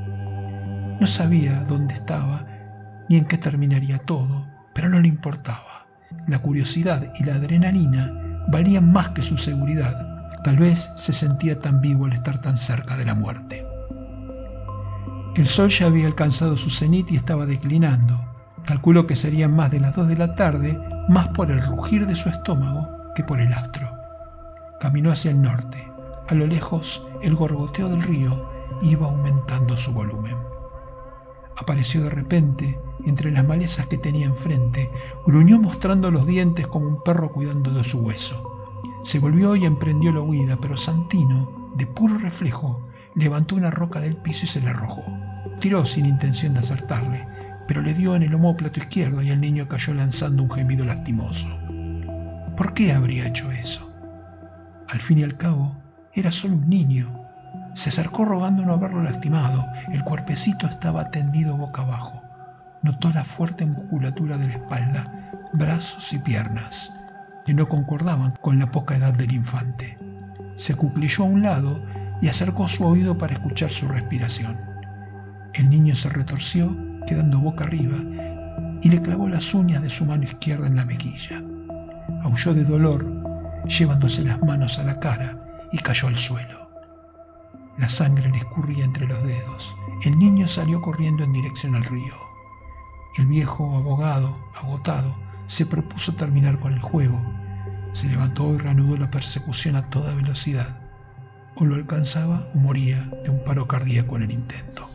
No 0.99 1.07
sabía 1.07 1.63
dónde 1.63 1.93
estaba 1.93 2.45
ni 3.09 3.17
en 3.17 3.25
qué 3.25 3.37
terminaría 3.37 3.99
todo, 3.99 4.47
pero 4.75 4.89
no 4.89 4.99
le 4.99 5.07
importaba. 5.07 5.87
La 6.27 6.39
curiosidad 6.39 7.11
y 7.19 7.23
la 7.23 7.35
adrenalina 7.35 8.22
valían 8.47 8.91
más 8.91 9.09
que 9.09 9.21
su 9.21 9.37
seguridad. 9.37 10.07
Tal 10.43 10.57
vez 10.57 10.91
se 10.95 11.13
sentía 11.13 11.59
tan 11.59 11.81
vivo 11.81 12.05
al 12.05 12.13
estar 12.13 12.39
tan 12.39 12.57
cerca 12.57 12.97
de 12.97 13.05
la 13.05 13.15
muerte. 13.15 13.65
El 15.35 15.47
sol 15.47 15.69
ya 15.69 15.87
había 15.87 16.05
alcanzado 16.05 16.55
su 16.55 16.69
cenit 16.69 17.11
y 17.11 17.15
estaba 17.15 17.45
declinando. 17.45 18.19
Calculó 18.65 19.07
que 19.07 19.15
serían 19.15 19.55
más 19.55 19.71
de 19.71 19.79
las 19.79 19.95
dos 19.95 20.07
de 20.07 20.15
la 20.15 20.35
tarde, 20.35 20.79
más 21.09 21.29
por 21.29 21.49
el 21.49 21.61
rugir 21.61 22.05
de 22.05 22.15
su 22.15 22.29
estómago 22.29 22.87
que 23.15 23.23
por 23.23 23.39
el 23.39 23.51
astro. 23.51 23.91
Caminó 24.79 25.11
hacia 25.11 25.31
el 25.31 25.41
norte. 25.41 25.91
A 26.27 26.35
lo 26.35 26.45
lejos, 26.45 27.05
el 27.21 27.35
gorgoteo 27.35 27.89
del 27.89 28.03
río 28.03 28.49
iba 28.81 29.07
aumentando 29.07 29.77
su 29.77 29.93
volumen. 29.93 30.35
Apareció 31.57 32.03
de 32.03 32.09
repente 32.09 32.79
entre 33.05 33.31
las 33.31 33.45
malezas 33.45 33.87
que 33.87 33.97
tenía 33.97 34.25
enfrente, 34.25 34.89
gruñó 35.25 35.59
mostrando 35.59 36.11
los 36.11 36.25
dientes 36.25 36.67
como 36.67 36.87
un 36.87 37.03
perro 37.03 37.31
cuidando 37.31 37.71
de 37.71 37.83
su 37.83 37.99
hueso. 37.99 38.49
Se 39.03 39.19
volvió 39.19 39.55
y 39.55 39.65
emprendió 39.65 40.13
la 40.13 40.21
huida, 40.21 40.57
pero 40.61 40.77
Santino, 40.77 41.71
de 41.75 41.85
puro 41.85 42.17
reflejo, 42.17 42.87
levantó 43.15 43.55
una 43.55 43.71
roca 43.71 43.99
del 43.99 44.15
piso 44.17 44.45
y 44.45 44.47
se 44.47 44.61
la 44.61 44.71
arrojó. 44.71 45.03
Tiró 45.59 45.85
sin 45.85 46.05
intención 46.05 46.53
de 46.53 46.61
acertarle, 46.61 47.27
pero 47.67 47.81
le 47.81 47.93
dio 47.93 48.15
en 48.15 48.23
el 48.23 48.33
homóplato 48.33 48.79
izquierdo 48.79 49.21
y 49.21 49.29
el 49.29 49.41
niño 49.41 49.67
cayó 49.67 49.93
lanzando 49.93 50.43
un 50.43 50.51
gemido 50.51 50.85
lastimoso. 50.85 51.47
¿Por 52.57 52.73
qué 52.73 52.93
habría 52.93 53.27
hecho 53.27 53.51
eso? 53.51 53.91
Al 54.87 55.01
fin 55.01 55.19
y 55.19 55.23
al 55.23 55.37
cabo, 55.37 55.75
era 56.13 56.31
solo 56.31 56.55
un 56.55 56.69
niño. 56.69 57.22
Se 57.73 57.89
acercó 57.89 58.25
rogando 58.25 58.65
no 58.65 58.73
haberlo 58.73 59.01
lastimado. 59.01 59.65
El 59.91 60.03
cuerpecito 60.03 60.67
estaba 60.67 61.09
tendido 61.09 61.57
boca 61.57 61.81
abajo 61.81 62.23
notó 62.83 63.11
la 63.11 63.23
fuerte 63.23 63.65
musculatura 63.65 64.37
de 64.37 64.47
la 64.47 64.53
espalda, 64.53 65.31
brazos 65.53 66.11
y 66.13 66.19
piernas, 66.19 66.99
que 67.45 67.53
no 67.53 67.67
concordaban 67.67 68.33
con 68.41 68.59
la 68.59 68.69
poca 68.71 68.97
edad 68.97 69.13
del 69.13 69.31
infante. 69.31 69.97
Se 70.55 70.75
cuclilló 70.75 71.23
a 71.23 71.27
un 71.27 71.41
lado 71.41 71.81
y 72.21 72.27
acercó 72.27 72.67
su 72.67 72.85
oído 72.85 73.17
para 73.17 73.33
escuchar 73.33 73.69
su 73.69 73.87
respiración. 73.87 74.59
El 75.53 75.69
niño 75.69 75.95
se 75.95 76.09
retorció, 76.09 76.77
quedando 77.07 77.39
boca 77.39 77.63
arriba, 77.63 77.97
y 78.81 78.89
le 78.89 79.01
clavó 79.01 79.29
las 79.29 79.53
uñas 79.53 79.81
de 79.81 79.89
su 79.89 80.05
mano 80.05 80.23
izquierda 80.23 80.67
en 80.67 80.75
la 80.75 80.85
mejilla. 80.85 81.41
Aulló 82.23 82.53
de 82.53 82.65
dolor, 82.65 83.63
llevándose 83.65 84.23
las 84.23 84.41
manos 84.41 84.77
a 84.77 84.83
la 84.83 84.99
cara, 84.99 85.37
y 85.71 85.77
cayó 85.77 86.09
al 86.09 86.17
suelo. 86.17 86.62
La 87.77 87.89
sangre 87.89 88.29
le 88.29 88.37
escurría 88.37 88.85
entre 88.85 89.07
los 89.07 89.23
dedos. 89.23 89.75
El 90.03 90.19
niño 90.19 90.47
salió 90.47 90.81
corriendo 90.81 91.23
en 91.23 91.33
dirección 91.33 91.75
al 91.75 91.83
río. 91.83 92.13
El 93.15 93.25
viejo 93.27 93.75
abogado, 93.75 94.37
agotado, 94.53 95.15
se 95.47 95.65
propuso 95.65 96.13
terminar 96.13 96.59
con 96.59 96.73
el 96.73 96.81
juego. 96.81 97.19
Se 97.91 98.07
levantó 98.07 98.53
y 98.53 98.57
reanudó 98.57 98.97
la 98.97 99.09
persecución 99.09 99.75
a 99.75 99.89
toda 99.89 100.13
velocidad. 100.15 100.81
O 101.55 101.65
lo 101.65 101.75
alcanzaba 101.75 102.47
o 102.53 102.57
moría 102.59 103.03
de 103.23 103.29
un 103.29 103.43
paro 103.43 103.67
cardíaco 103.67 104.17
en 104.17 104.23
el 104.23 104.31
intento. 104.31 104.87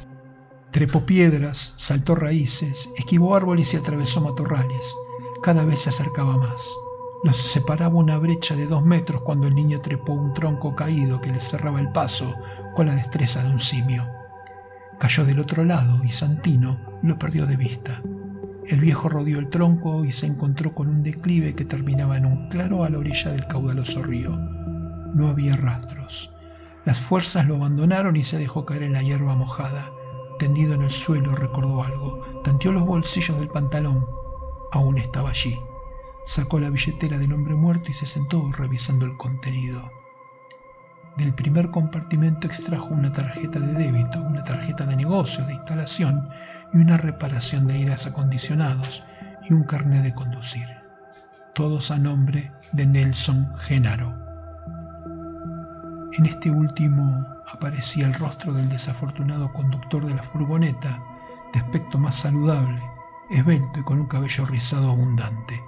Trepó 0.71 1.05
piedras, 1.05 1.75
saltó 1.79 2.15
raíces, 2.15 2.91
esquivó 2.97 3.35
árboles 3.35 3.75
y 3.75 3.77
atravesó 3.77 4.21
matorrales. 4.21 4.95
Cada 5.43 5.65
vez 5.65 5.81
se 5.81 5.89
acercaba 5.89 6.37
más. 6.37 6.75
Los 7.25 7.37
separaba 7.37 7.97
una 7.97 8.17
brecha 8.17 8.55
de 8.55 8.67
dos 8.67 8.85
metros 8.85 9.23
cuando 9.23 9.49
el 9.49 9.55
niño 9.55 9.81
trepó 9.81 10.13
un 10.13 10.35
tronco 10.35 10.77
caído 10.77 11.21
que 11.21 11.33
le 11.33 11.41
cerraba 11.41 11.81
el 11.81 11.91
paso 11.91 12.37
con 12.77 12.87
la 12.87 12.95
destreza 12.95 13.43
de 13.43 13.51
un 13.51 13.59
simio. 13.59 14.07
Cayó 15.01 15.25
del 15.25 15.41
otro 15.41 15.65
lado 15.65 16.05
y 16.05 16.13
Santino 16.13 16.79
lo 17.03 17.19
perdió 17.19 17.47
de 17.47 17.57
vista. 17.57 18.03
El 18.67 18.81
viejo 18.81 19.09
rodeó 19.09 19.41
el 19.41 19.49
tronco 19.49 20.05
y 20.05 20.13
se 20.13 20.27
encontró 20.27 20.75
con 20.75 20.89
un 20.89 21.03
declive 21.03 21.57
que 21.57 21.65
terminaba 21.65 22.17
en 22.17 22.27
un 22.27 22.49
claro 22.51 22.85
a 22.85 22.91
la 22.91 22.99
orilla 22.99 23.33
del 23.33 23.47
caudaloso 23.47 24.03
río. 24.03 24.37
No 25.15 25.29
había 25.29 25.57
rastros. 25.57 26.33
Las 26.85 27.01
fuerzas 27.01 27.49
lo 27.49 27.57
abandonaron 27.57 28.15
y 28.17 28.23
se 28.23 28.39
dejó 28.39 28.65
caer 28.65 28.85
en 28.85 28.93
la 28.93 29.03
hierba 29.03 29.35
mojada. 29.35 29.91
Tendido 30.39 30.75
en 30.75 30.83
el 30.83 30.91
suelo 30.91 31.35
recordó 31.35 31.83
algo. 31.83 32.21
Tanteó 32.45 32.73
los 32.73 32.87
bolsillos 32.87 33.39
del 33.39 33.49
pantalón. 33.49 34.07
Aún 34.71 34.99
estaba 34.99 35.31
allí. 35.31 35.59
Sacó 36.29 36.61
la 36.61 36.69
billetera 36.69 37.17
del 37.17 37.33
hombre 37.33 37.55
muerto 37.55 37.87
y 37.89 37.95
se 37.95 38.05
sentó 38.05 38.53
revisando 38.53 39.07
el 39.07 39.17
contenido. 39.17 39.91
Del 41.17 41.33
primer 41.33 41.71
compartimento 41.71 42.47
extrajo 42.47 42.89
una 42.89 43.11
tarjeta 43.11 43.59
de 43.59 43.73
débito, 43.73 44.21
una 44.21 44.45
tarjeta 44.45 44.85
de 44.85 44.95
negocio, 44.97 45.43
de 45.47 45.55
instalación 45.55 46.29
y 46.75 46.81
una 46.81 46.99
reparación 46.99 47.67
de 47.67 47.77
aires 47.77 48.07
acondicionados 48.07 49.05
y 49.49 49.55
un 49.55 49.65
carnet 49.65 50.03
de 50.03 50.13
conducir. 50.13 50.67
Todos 51.55 51.91
a 51.91 51.97
nombre 51.97 52.53
de 52.73 52.85
Nelson 52.85 53.51
Genaro. 53.61 54.15
En 56.13 56.27
este 56.27 56.51
último 56.51 57.27
aparecía 57.51 58.07
el 58.07 58.13
rostro 58.13 58.53
del 58.53 58.69
desafortunado 58.69 59.51
conductor 59.55 60.05
de 60.05 60.15
la 60.15 60.23
furgoneta, 60.23 61.03
de 61.55 61.61
aspecto 61.61 61.99
más 61.99 62.17
saludable, 62.17 62.83
esbelto 63.31 63.81
y 63.81 63.83
con 63.83 63.99
un 63.99 64.09
cabello 64.09 64.45
rizado 64.45 64.91
abundante. 64.91 65.68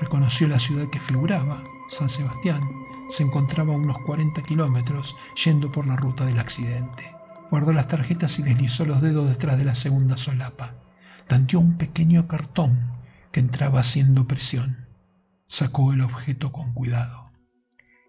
Reconoció 0.00 0.48
la 0.48 0.58
ciudad 0.58 0.88
que 0.88 0.98
figuraba, 0.98 1.62
San 1.88 2.08
Sebastián. 2.08 2.62
Se 3.10 3.22
encontraba 3.22 3.74
a 3.74 3.76
unos 3.76 3.98
40 3.98 4.42
kilómetros 4.42 5.14
yendo 5.44 5.70
por 5.70 5.86
la 5.86 5.94
ruta 5.94 6.24
del 6.24 6.38
accidente. 6.38 7.14
Guardó 7.50 7.74
las 7.74 7.88
tarjetas 7.88 8.38
y 8.38 8.42
deslizó 8.42 8.86
los 8.86 9.02
dedos 9.02 9.28
detrás 9.28 9.58
de 9.58 9.66
la 9.66 9.74
segunda 9.74 10.16
solapa. 10.16 10.74
Tanteó 11.26 11.60
un 11.60 11.76
pequeño 11.76 12.26
cartón 12.28 12.92
que 13.30 13.40
entraba 13.40 13.80
haciendo 13.80 14.26
presión. 14.26 14.88
Sacó 15.46 15.92
el 15.92 16.00
objeto 16.00 16.50
con 16.50 16.72
cuidado. 16.72 17.30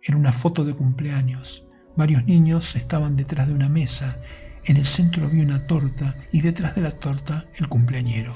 Era 0.01 0.15
una 0.15 0.31
foto 0.31 0.63
de 0.63 0.73
cumpleaños. 0.73 1.65
Varios 1.97 2.25
niños 2.25 2.77
estaban 2.77 3.17
detrás 3.17 3.49
de 3.49 3.53
una 3.53 3.67
mesa. 3.67 4.15
En 4.63 4.77
el 4.77 4.87
centro 4.87 5.25
había 5.25 5.43
una 5.43 5.67
torta 5.67 6.15
y 6.31 6.39
detrás 6.39 6.73
de 6.73 6.81
la 6.83 6.91
torta 6.91 7.47
el 7.55 7.67
cumpleañero. 7.67 8.33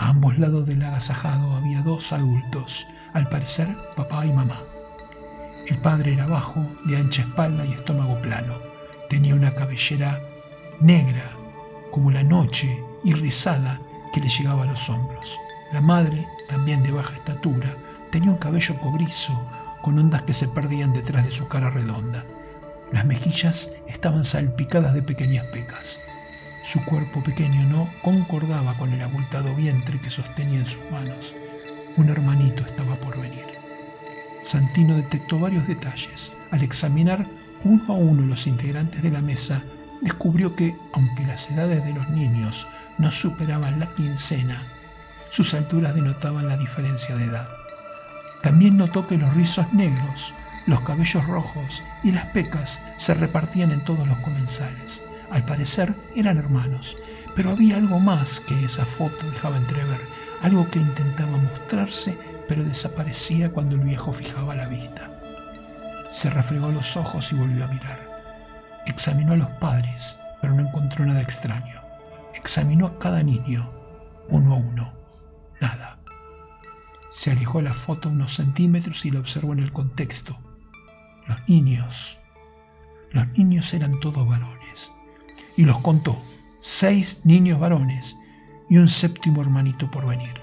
A 0.00 0.10
ambos 0.10 0.38
lados 0.38 0.64
del 0.66 0.84
agasajado 0.84 1.56
había 1.56 1.82
dos 1.82 2.12
adultos, 2.12 2.86
al 3.14 3.28
parecer 3.28 3.66
papá 3.96 4.24
y 4.24 4.32
mamá. 4.32 4.62
El 5.66 5.78
padre 5.78 6.12
era 6.12 6.26
bajo, 6.26 6.64
de 6.84 6.96
ancha 6.96 7.22
espalda 7.22 7.66
y 7.66 7.72
estómago 7.72 8.22
plano. 8.22 8.60
Tenía 9.08 9.34
una 9.34 9.52
cabellera 9.56 10.22
negra, 10.78 11.24
como 11.90 12.12
la 12.12 12.22
noche, 12.22 12.80
y 13.02 13.12
rizada, 13.12 13.80
que 14.12 14.20
le 14.20 14.28
llegaba 14.28 14.62
a 14.62 14.68
los 14.68 14.88
hombros. 14.88 15.36
La 15.72 15.80
madre, 15.80 16.28
también 16.48 16.84
de 16.84 16.92
baja 16.92 17.14
estatura, 17.14 17.76
tenía 18.12 18.30
un 18.30 18.38
cabello 18.38 18.78
cobrizo, 18.78 19.32
con 19.82 19.98
ondas 19.98 20.22
que 20.22 20.32
se 20.32 20.46
perdían 20.46 20.92
detrás 20.92 21.24
de 21.24 21.32
su 21.32 21.48
cara 21.48 21.70
redonda. 21.70 22.24
Las 22.92 23.04
mejillas 23.04 23.74
estaban 23.88 24.24
salpicadas 24.24 24.94
de 24.94 25.02
pequeñas 25.02 25.46
pecas. 25.46 25.98
Su 26.62 26.84
cuerpo 26.84 27.22
pequeño 27.22 27.66
no 27.66 27.92
concordaba 28.02 28.76
con 28.76 28.92
el 28.92 29.00
abultado 29.02 29.54
vientre 29.54 30.00
que 30.00 30.10
sostenía 30.10 30.58
en 30.58 30.66
sus 30.66 30.90
manos. 30.90 31.34
Un 31.96 32.08
hermanito 32.08 32.64
estaba 32.64 32.98
por 32.98 33.20
venir. 33.20 33.46
Santino 34.42 34.96
detectó 34.96 35.38
varios 35.38 35.68
detalles. 35.68 36.36
Al 36.50 36.62
examinar 36.62 37.28
uno 37.64 37.94
a 37.94 37.96
uno 37.96 38.26
los 38.26 38.46
integrantes 38.46 39.02
de 39.02 39.10
la 39.10 39.22
mesa, 39.22 39.62
descubrió 40.00 40.54
que, 40.56 40.76
aunque 40.94 41.26
las 41.26 41.50
edades 41.50 41.84
de 41.84 41.92
los 41.92 42.08
niños 42.10 42.66
no 42.98 43.10
superaban 43.10 43.78
la 43.78 43.92
quincena, 43.94 44.60
sus 45.28 45.54
alturas 45.54 45.94
denotaban 45.94 46.48
la 46.48 46.56
diferencia 46.56 47.16
de 47.16 47.24
edad. 47.24 47.48
También 48.42 48.76
notó 48.76 49.06
que 49.06 49.18
los 49.18 49.34
rizos 49.34 49.72
negros, 49.72 50.34
los 50.66 50.80
cabellos 50.80 51.26
rojos 51.26 51.84
y 52.02 52.12
las 52.12 52.26
pecas 52.26 52.84
se 52.96 53.14
repartían 53.14 53.72
en 53.72 53.84
todos 53.84 54.06
los 54.06 54.18
comensales. 54.18 55.07
Al 55.30 55.44
parecer 55.44 55.94
eran 56.14 56.38
hermanos, 56.38 56.96
pero 57.34 57.50
había 57.50 57.76
algo 57.76 58.00
más 58.00 58.40
que 58.40 58.64
esa 58.64 58.86
foto 58.86 59.30
dejaba 59.30 59.56
entrever, 59.56 60.00
algo 60.42 60.68
que 60.70 60.78
intentaba 60.78 61.36
mostrarse 61.36 62.18
pero 62.48 62.64
desaparecía 62.64 63.52
cuando 63.52 63.76
el 63.76 63.82
viejo 63.82 64.12
fijaba 64.12 64.56
la 64.56 64.66
vista. 64.66 65.14
Se 66.10 66.30
refregó 66.30 66.72
los 66.72 66.96
ojos 66.96 67.30
y 67.30 67.36
volvió 67.36 67.64
a 67.64 67.68
mirar. 67.68 68.08
Examinó 68.86 69.34
a 69.34 69.36
los 69.36 69.50
padres, 69.60 70.18
pero 70.40 70.54
no 70.54 70.66
encontró 70.66 71.04
nada 71.04 71.20
extraño. 71.20 71.82
Examinó 72.34 72.86
a 72.86 72.98
cada 72.98 73.22
niño, 73.22 73.70
uno 74.30 74.54
a 74.54 74.56
uno. 74.56 74.94
Nada. 75.60 76.00
Se 77.10 77.30
alejó 77.30 77.60
la 77.60 77.74
foto 77.74 78.08
unos 78.08 78.34
centímetros 78.34 79.04
y 79.04 79.10
la 79.10 79.20
observó 79.20 79.52
en 79.52 79.60
el 79.60 79.72
contexto. 79.72 80.38
Los 81.26 81.46
niños. 81.48 82.18
Los 83.12 83.26
niños 83.36 83.72
eran 83.74 84.00
todos 84.00 84.26
varones. 84.26 84.90
Y 85.58 85.64
los 85.64 85.80
contó. 85.80 86.16
Seis 86.60 87.22
niños 87.24 87.58
varones 87.58 88.16
y 88.70 88.78
un 88.78 88.86
séptimo 88.86 89.42
hermanito 89.42 89.90
por 89.90 90.06
venir. 90.06 90.40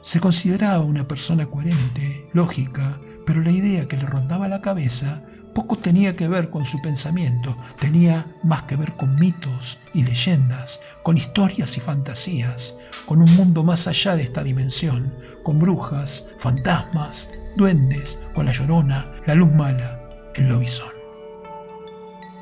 Se 0.00 0.18
consideraba 0.18 0.82
una 0.82 1.06
persona 1.06 1.46
coherente, 1.46 2.28
lógica, 2.32 2.98
pero 3.24 3.40
la 3.40 3.52
idea 3.52 3.86
que 3.86 3.96
le 3.96 4.06
rondaba 4.06 4.48
la 4.48 4.60
cabeza 4.60 5.22
poco 5.54 5.78
tenía 5.78 6.16
que 6.16 6.26
ver 6.26 6.50
con 6.50 6.64
su 6.64 6.82
pensamiento, 6.82 7.56
tenía 7.78 8.26
más 8.42 8.64
que 8.64 8.74
ver 8.74 8.96
con 8.96 9.14
mitos 9.14 9.78
y 9.94 10.02
leyendas, 10.02 10.80
con 11.04 11.16
historias 11.16 11.76
y 11.76 11.80
fantasías, 11.80 12.80
con 13.06 13.22
un 13.22 13.32
mundo 13.36 13.62
más 13.62 13.86
allá 13.86 14.16
de 14.16 14.22
esta 14.22 14.42
dimensión, 14.42 15.14
con 15.44 15.60
brujas, 15.60 16.34
fantasmas, 16.38 17.30
duendes, 17.56 18.18
con 18.34 18.46
la 18.46 18.52
llorona, 18.52 19.12
la 19.26 19.36
luz 19.36 19.52
mala, 19.52 20.00
el 20.34 20.48
lobizón. 20.48 20.97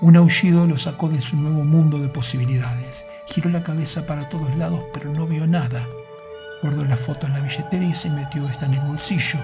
Un 0.02 0.14
aullido 0.14 0.66
lo 0.66 0.76
sacó 0.76 1.08
de 1.08 1.22
su 1.22 1.36
nuevo 1.36 1.64
mundo 1.64 1.98
de 1.98 2.10
posibilidades. 2.10 3.06
Giró 3.26 3.48
la 3.48 3.62
cabeza 3.62 4.06
para 4.06 4.28
todos 4.28 4.54
lados, 4.56 4.82
pero 4.92 5.10
no 5.10 5.26
vio 5.26 5.46
nada. 5.46 5.88
Guardó 6.62 6.84
la 6.84 6.98
foto 6.98 7.26
en 7.26 7.32
la 7.32 7.40
billetera 7.40 7.82
y 7.84 7.94
se 7.94 8.10
metió 8.10 8.46
esta 8.46 8.66
en 8.66 8.74
el 8.74 8.80
bolsillo. 8.80 9.38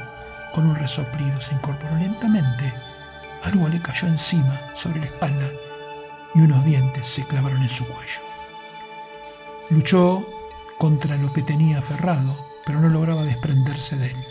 Con 0.53 0.67
un 0.67 0.75
resoplido 0.75 1.41
se 1.41 1.55
incorporó 1.55 1.97
lentamente. 1.97 2.71
Algo 3.45 3.67
le 3.69 3.81
cayó 3.81 4.09
encima, 4.09 4.61
sobre 4.75 5.01
la 5.01 5.07
espalda, 5.07 5.51
y 6.35 6.41
unos 6.41 6.63
dientes 6.67 7.07
se 7.07 7.27
clavaron 7.27 7.63
en 7.63 7.69
su 7.71 7.87
cuello. 7.87 8.21
Luchó 9.71 10.23
contra 10.77 11.17
lo 11.17 11.33
que 11.33 11.43
tenía 11.43 11.79
aferrado, 11.79 12.37
pero 12.67 12.79
no 12.79 12.91
lograba 12.91 13.25
desprenderse 13.25 13.97
de 13.97 14.09
él. 14.09 14.27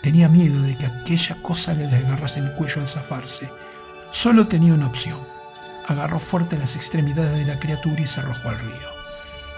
Tenía 0.00 0.28
miedo 0.28 0.62
de 0.62 0.78
que 0.78 0.86
aquella 0.86 1.42
cosa 1.42 1.74
le 1.74 1.88
desgarrase 1.88 2.38
el 2.38 2.52
cuello 2.54 2.80
al 2.80 2.88
zafarse. 2.88 3.50
Solo 4.10 4.46
tenía 4.46 4.74
una 4.74 4.86
opción. 4.86 5.18
Agarró 5.90 6.20
fuerte 6.20 6.56
las 6.56 6.76
extremidades 6.76 7.36
de 7.36 7.46
la 7.46 7.58
criatura 7.58 8.00
y 8.00 8.06
se 8.06 8.20
arrojó 8.20 8.48
al 8.48 8.60
río. 8.60 9.00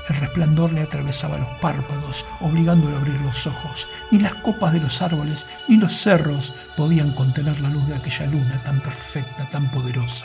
El 0.08 0.16
resplandor 0.16 0.72
le 0.72 0.80
atravesaba 0.80 1.36
los 1.36 1.58
párpados, 1.60 2.24
obligándolo 2.40 2.96
a 2.96 3.00
abrir 3.00 3.20
los 3.20 3.46
ojos. 3.46 3.86
Ni 4.10 4.18
las 4.18 4.36
copas 4.36 4.72
de 4.72 4.80
los 4.80 5.02
árboles 5.02 5.46
ni 5.68 5.76
los 5.76 5.92
cerros 5.92 6.54
podían 6.74 7.12
contener 7.12 7.60
la 7.60 7.68
luz 7.68 7.86
de 7.86 7.96
aquella 7.96 8.28
luna 8.28 8.62
tan 8.62 8.80
perfecta, 8.80 9.46
tan 9.50 9.70
poderosa. 9.70 10.24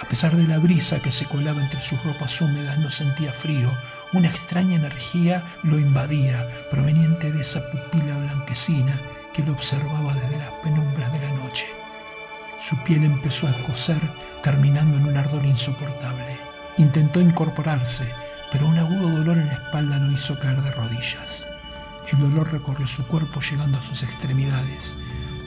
A 0.00 0.08
pesar 0.08 0.34
de 0.34 0.44
la 0.48 0.58
brisa 0.58 0.98
que 0.98 1.12
se 1.12 1.26
colaba 1.26 1.62
entre 1.62 1.80
sus 1.80 2.02
ropas 2.02 2.40
húmedas, 2.40 2.76
no 2.80 2.90
sentía 2.90 3.32
frío. 3.32 3.70
Una 4.12 4.26
extraña 4.26 4.74
energía 4.74 5.44
lo 5.62 5.78
invadía, 5.78 6.48
proveniente 6.68 7.30
de 7.30 7.42
esa 7.42 7.62
pupila 7.70 8.16
blanquecina 8.16 9.00
que 9.32 9.44
lo 9.44 9.52
observaba 9.52 10.14
desde 10.14 10.38
las 10.38 10.50
penumbras. 10.64 10.91
Su 12.62 12.76
piel 12.84 13.02
empezó 13.02 13.48
a 13.48 13.50
escocer, 13.50 13.98
terminando 14.40 14.96
en 14.96 15.06
un 15.06 15.16
ardor 15.16 15.44
insoportable. 15.44 16.38
Intentó 16.78 17.20
incorporarse, 17.20 18.06
pero 18.52 18.68
un 18.68 18.78
agudo 18.78 19.10
dolor 19.10 19.38
en 19.38 19.48
la 19.48 19.54
espalda 19.54 19.98
lo 19.98 20.12
hizo 20.12 20.38
caer 20.38 20.62
de 20.62 20.70
rodillas. 20.70 21.44
El 22.12 22.20
dolor 22.20 22.52
recorrió 22.52 22.86
su 22.86 23.04
cuerpo 23.08 23.40
llegando 23.40 23.80
a 23.80 23.82
sus 23.82 24.04
extremidades. 24.04 24.94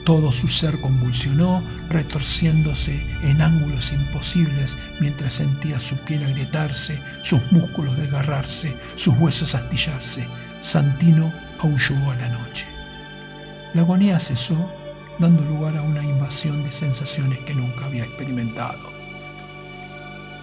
Todo 0.04 0.30
su 0.30 0.46
ser 0.46 0.78
convulsionó, 0.82 1.64
retorciéndose 1.88 3.06
en 3.22 3.40
ángulos 3.40 3.92
imposibles 3.92 4.76
mientras 5.00 5.32
sentía 5.32 5.80
su 5.80 5.96
piel 6.00 6.22
agrietarse, 6.22 7.02
sus 7.22 7.40
músculos 7.50 7.96
desgarrarse, 7.96 8.76
sus 8.94 9.16
huesos 9.16 9.54
astillarse. 9.54 10.28
Santino 10.60 11.32
aulló 11.60 12.10
a 12.10 12.16
la 12.16 12.28
noche. 12.28 12.66
La 13.72 13.80
agonía 13.80 14.18
cesó, 14.20 14.70
dando 15.18 15.44
lugar 15.44 15.76
a 15.76 15.82
una 15.82 16.02
invasión 16.04 16.62
de 16.64 16.72
sensaciones 16.72 17.38
que 17.40 17.54
nunca 17.54 17.86
había 17.86 18.04
experimentado. 18.04 18.78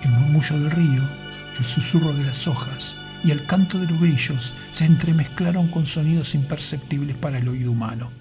El 0.04 0.12
murmullo 0.12 0.60
del 0.60 0.72
río 0.72 1.24
el 1.58 1.66
susurro 1.66 2.14
de 2.14 2.24
las 2.24 2.48
hojas 2.48 2.98
y 3.24 3.32
el 3.32 3.46
canto 3.46 3.78
de 3.78 3.88
los 3.88 4.00
grillos 4.00 4.54
se 4.72 4.86
entremezclaron 4.86 5.68
con 5.68 5.86
sonidos 5.86 6.36
imperceptibles 6.36 7.16
para 7.18 7.38
el 7.38 7.48
oído 7.48 7.72
humano. 7.72 8.12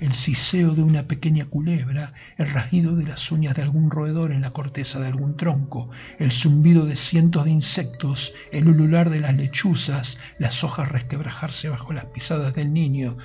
El 0.00 0.12
siseo 0.12 0.74
de 0.74 0.82
una 0.84 1.08
pequeña 1.08 1.46
culebra, 1.46 2.12
el 2.36 2.48
rasguido 2.50 2.94
de 2.94 3.02
las 3.02 3.32
uñas 3.32 3.56
de 3.56 3.62
algún 3.62 3.90
roedor 3.90 4.30
en 4.30 4.42
la 4.42 4.50
corteza 4.52 5.00
de 5.00 5.08
algún 5.08 5.36
tronco, 5.36 5.90
el 6.20 6.30
zumbido 6.30 6.86
de 6.86 6.94
cientos 6.94 7.44
de 7.44 7.50
insectos, 7.50 8.34
el 8.52 8.68
ulular 8.68 9.10
de 9.10 9.18
las 9.18 9.34
lechuzas, 9.34 10.18
las 10.38 10.62
hojas 10.62 10.92
resquebrajarse 10.92 11.68
bajo 11.68 11.92
las 11.92 12.04
pisadas 12.06 12.54
del 12.54 12.72
niño. 12.72 13.16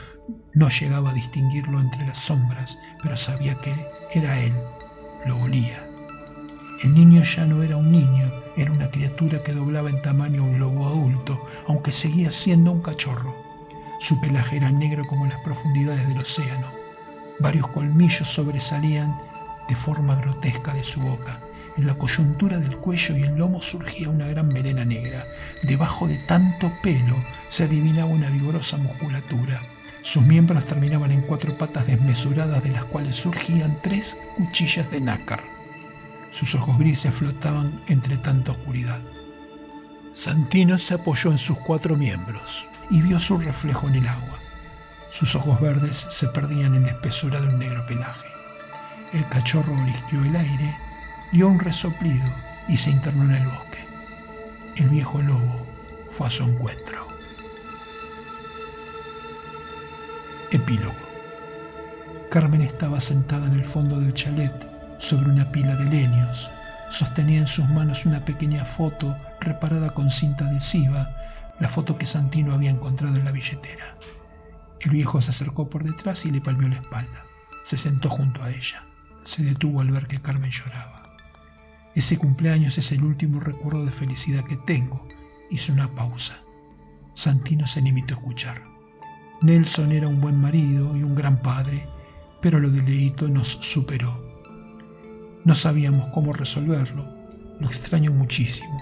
No 0.56 0.70
llegaba 0.70 1.12
a 1.12 1.14
distinguirlo 1.14 1.80
entre 1.80 2.08
las 2.08 2.18
sombras, 2.18 2.80
pero 3.04 3.18
sabía 3.18 3.54
que 3.62 3.76
era 4.12 4.42
él, 4.42 4.54
lo 5.28 5.40
olía. 5.42 5.88
El 6.82 6.96
niño 6.96 7.22
ya 7.22 7.46
no 7.46 7.62
era 7.62 7.78
un 7.78 7.92
niño, 7.92 8.34
era 8.58 8.72
una 8.72 8.90
criatura 8.90 9.44
que 9.44 9.54
doblaba 9.54 9.92
en 9.92 10.02
tamaño 10.02 10.42
a 10.42 10.48
un 10.48 10.58
lobo 10.58 10.88
adulto, 10.88 11.40
aunque 11.68 11.92
seguía 11.92 12.32
siendo 12.32 12.72
un 12.72 12.82
cachorro. 12.82 13.53
Su 14.00 14.20
pelaje 14.20 14.58
era 14.58 14.72
negro 14.72 15.06
como 15.06 15.26
las 15.28 15.40
profundidades 15.40 16.08
del 16.08 16.20
océano. 16.20 16.72
Varios 17.40 17.68
colmillos 17.70 18.28
sobresalían 18.28 19.18
de 19.68 19.76
forma 19.76 20.16
grotesca 20.16 20.74
de 20.74 20.84
su 20.84 21.02
boca. 21.02 21.40
En 21.78 21.88
la 21.88 21.96
coyuntura 21.96 22.58
del 22.58 22.78
cuello 22.78 23.18
y 23.18 23.24
el 23.24 23.36
lomo 23.36 23.62
surgía 23.62 24.10
una 24.10 24.28
gran 24.28 24.48
melena 24.50 24.86
negra. 24.86 25.26
Debajo 25.64 26.08
de 26.08 26.18
tanto 26.18 26.72
pelo 26.82 27.16
se 27.48 27.64
adivinaba 27.64 28.12
una 28.12 28.30
vigorosa 28.30 28.78
musculatura. 28.78 29.62
Sus 30.02 30.24
miembros 30.24 30.66
terminaban 30.66 31.12
en 31.12 31.22
cuatro 31.22 31.58
patas 31.58 31.88
desmesuradas 31.88 32.62
de 32.64 32.72
las 32.72 32.86
cuales 32.86 33.16
surgían 33.16 33.80
tres 33.82 34.18
cuchillas 34.36 34.92
de 34.92 35.02
nácar. 35.02 35.42
Sus 36.30 36.56
ojos 36.56 36.78
grises 36.78 37.14
flotaban 37.14 37.82
entre 37.88 38.18
tanta 38.18 38.52
oscuridad. 38.52 39.02
Santino 40.14 40.78
se 40.78 40.94
apoyó 40.94 41.32
en 41.32 41.40
sus 41.40 41.58
cuatro 41.60 41.98
miembros 41.98 42.68
y 42.92 43.02
vio 43.02 43.20
su 43.20 43.40
reflejo 43.40 43.88
en 43.88 43.96
el 43.96 44.08
agua. 44.08 44.40
Sus 45.10 45.36
ojos 45.36 45.60
verdes 45.60 46.08
se 46.12 46.28
perdían 46.28 46.76
en 46.76 46.84
la 46.84 46.90
espesura 46.90 47.42
de 47.42 47.48
un 47.48 47.58
negro 47.58 47.84
pelaje. 47.88 48.28
El 49.12 49.28
cachorro 49.30 49.74
olisqueó 49.74 50.24
el 50.24 50.36
aire, 50.36 50.78
dio 51.32 51.48
un 51.48 51.60
resoplido 51.60 52.28
y 52.68 52.78
se 52.78 52.92
internó 52.92 53.24
en 53.24 53.42
el 53.42 53.48
bosque. 53.48 53.88
El 54.76 54.90
viejo 54.90 55.20
lobo 55.24 55.66
fue 56.08 56.28
a 56.28 56.32
su 56.32 56.44
encuentro. 56.44 57.08
Epílogo. 60.52 60.94
Carmen 62.30 62.62
estaba 62.62 63.00
sentada 63.00 63.48
en 63.48 63.54
el 63.54 63.66
fondo 63.66 64.00
del 64.00 64.14
chalet 64.14 64.68
sobre 65.00 65.32
una 65.32 65.52
pila 65.52 65.76
de 65.76 65.86
leños. 65.86 66.52
Sostenía 66.94 67.40
en 67.40 67.48
sus 67.48 67.68
manos 67.70 68.06
una 68.06 68.24
pequeña 68.24 68.64
foto 68.66 69.18
reparada 69.40 69.96
con 69.96 70.12
cinta 70.12 70.48
adhesiva, 70.48 71.12
la 71.60 71.68
foto 71.68 71.98
que 71.98 72.06
Santino 72.06 72.54
había 72.54 72.70
encontrado 72.70 73.16
en 73.16 73.26
la 73.26 73.32
billetera. 73.32 73.98
El 74.80 74.92
viejo 74.92 75.20
se 75.20 75.32
acercó 75.32 75.68
por 75.68 75.84
detrás 75.84 76.24
y 76.28 76.30
le 76.30 76.40
palmeó 76.40 76.70
la 76.70 76.76
espalda. 76.76 77.26
Se 77.64 77.78
sentó 77.78 78.12
junto 78.12 78.44
a 78.44 78.52
ella. 78.52 78.86
Se 79.24 79.42
detuvo 79.42 79.82
al 79.82 79.90
ver 79.90 80.06
que 80.06 80.22
Carmen 80.22 80.52
lloraba. 80.52 81.18
Ese 81.96 82.20
cumpleaños 82.20 82.78
es 82.78 82.92
el 82.92 83.04
último 83.04 83.40
recuerdo 83.40 83.88
de 83.88 83.92
felicidad 83.92 84.44
que 84.44 84.58
tengo. 84.58 85.08
Hizo 85.50 85.74
una 85.74 85.96
pausa. 85.96 86.44
Santino 87.16 87.66
se 87.66 87.82
limitó 87.82 88.14
a 88.14 88.18
escuchar. 88.20 88.62
Nelson 89.42 89.94
era 89.94 90.08
un 90.08 90.22
buen 90.22 90.40
marido 90.40 90.96
y 90.96 91.02
un 91.02 91.16
gran 91.16 91.42
padre, 91.42 91.90
pero 92.40 92.60
lo 92.60 92.70
de 92.70 92.84
Leito 92.84 93.28
nos 93.30 93.48
superó. 93.48 94.33
No 95.46 95.56
sabíamos 95.56 96.08
cómo 96.10 96.32
resolverlo. 96.32 97.06
Lo 97.60 97.68
extraño 97.68 98.12
muchísimo. 98.12 98.82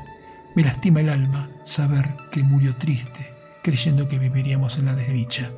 Me 0.56 0.64
lastima 0.64 1.02
el 1.02 1.10
alma 1.10 1.50
saber 1.64 2.16
que 2.32 2.44
murió 2.44 2.76
triste, 2.76 3.34
creyendo 3.64 4.08
que 4.08 4.20
viviríamos 4.20 4.78
en 4.78 4.86
la 4.86 4.96
desdicha. 4.96 5.50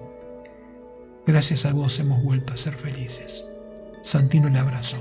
Gracias 1.26 1.66
a 1.66 1.74
vos 1.74 2.00
hemos 2.00 2.24
vuelto 2.24 2.54
a 2.54 2.58
ser 2.58 2.74
felices. 2.74 3.50
Santino 4.02 4.50
le 4.50 4.60
abrazó. 4.60 4.98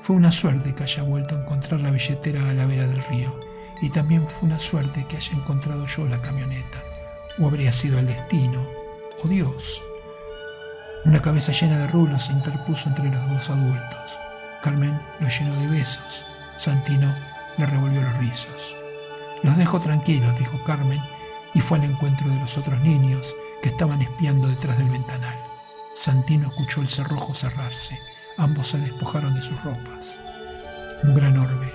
Fue 0.00 0.16
una 0.16 0.30
suerte 0.30 0.74
que 0.74 0.84
haya 0.84 1.02
vuelto 1.02 1.36
a 1.36 1.42
encontrar 1.42 1.80
la 1.80 1.90
billetera 1.90 2.48
a 2.48 2.54
la 2.54 2.64
vera 2.66 2.86
del 2.86 3.02
río, 3.04 3.38
y 3.82 3.90
también 3.90 4.26
fue 4.26 4.48
una 4.48 4.58
suerte 4.58 5.06
que 5.08 5.16
haya 5.16 5.36
encontrado 5.36 5.84
yo 5.86 6.08
la 6.08 6.22
camioneta, 6.22 6.82
o 7.38 7.46
habría 7.46 7.72
sido 7.72 7.98
el 7.98 8.06
destino, 8.06 8.66
o 9.22 9.28
Dios. 9.28 9.82
Una 11.04 11.20
cabeza 11.20 11.52
llena 11.52 11.78
de 11.78 11.88
rulos 11.88 12.22
se 12.26 12.32
interpuso 12.32 12.88
entre 12.88 13.10
los 13.10 13.28
dos 13.28 13.50
adultos. 13.50 14.18
Carmen 14.62 15.00
lo 15.20 15.28
llenó 15.28 15.54
de 15.56 15.68
besos. 15.68 16.24
Santino 16.56 17.14
le 17.58 17.66
revolvió 17.66 18.02
los 18.02 18.16
rizos. 18.18 18.74
Los 19.42 19.56
dejo 19.56 19.78
tranquilos, 19.78 20.38
dijo 20.38 20.62
Carmen, 20.64 21.02
y 21.54 21.60
fue 21.60 21.78
al 21.78 21.84
encuentro 21.84 22.28
de 22.28 22.38
los 22.40 22.58
otros 22.58 22.80
niños, 22.80 23.34
que 23.62 23.68
estaban 23.68 24.02
espiando 24.02 24.48
detrás 24.48 24.78
del 24.78 24.90
ventanal. 24.90 25.38
Santino 25.94 26.48
escuchó 26.48 26.80
el 26.80 26.88
cerrojo 26.88 27.32
cerrarse. 27.34 28.00
Ambos 28.38 28.68
se 28.68 28.78
despojaron 28.78 29.34
de 29.34 29.42
sus 29.42 29.62
ropas. 29.62 30.18
Un 31.02 31.14
gran 31.14 31.38
orbe, 31.38 31.72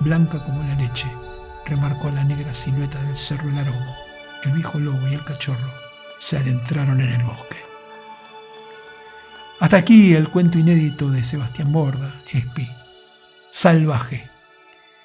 blanca 0.00 0.42
como 0.44 0.62
la 0.62 0.74
leche, 0.74 1.10
remarcó 1.66 2.10
la 2.10 2.24
negra 2.24 2.54
silueta 2.54 3.02
del 3.02 3.16
cerro 3.16 3.48
El 3.48 3.58
Aromo. 3.58 3.96
El 4.44 4.52
viejo 4.52 4.78
lobo 4.78 5.08
y 5.08 5.14
el 5.14 5.24
cachorro 5.24 5.72
se 6.18 6.36
adentraron 6.36 7.00
en 7.00 7.12
el 7.12 7.22
bosque. 7.24 7.73
Hasta 9.60 9.76
aquí 9.76 10.14
el 10.14 10.28
cuento 10.30 10.58
inédito 10.58 11.10
de 11.10 11.22
Sebastián 11.22 11.72
Borda, 11.72 12.12
Espi. 12.32 12.68
Salvaje. 13.50 14.28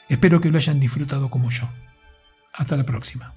Espero 0.10 0.42
que 0.42 0.50
lo 0.50 0.58
hayan 0.58 0.80
disfrutado 0.80 1.30
como 1.30 1.52
yo. 1.52 1.70
Hasta 2.56 2.76
la 2.76 2.84
próxima. 2.84 3.36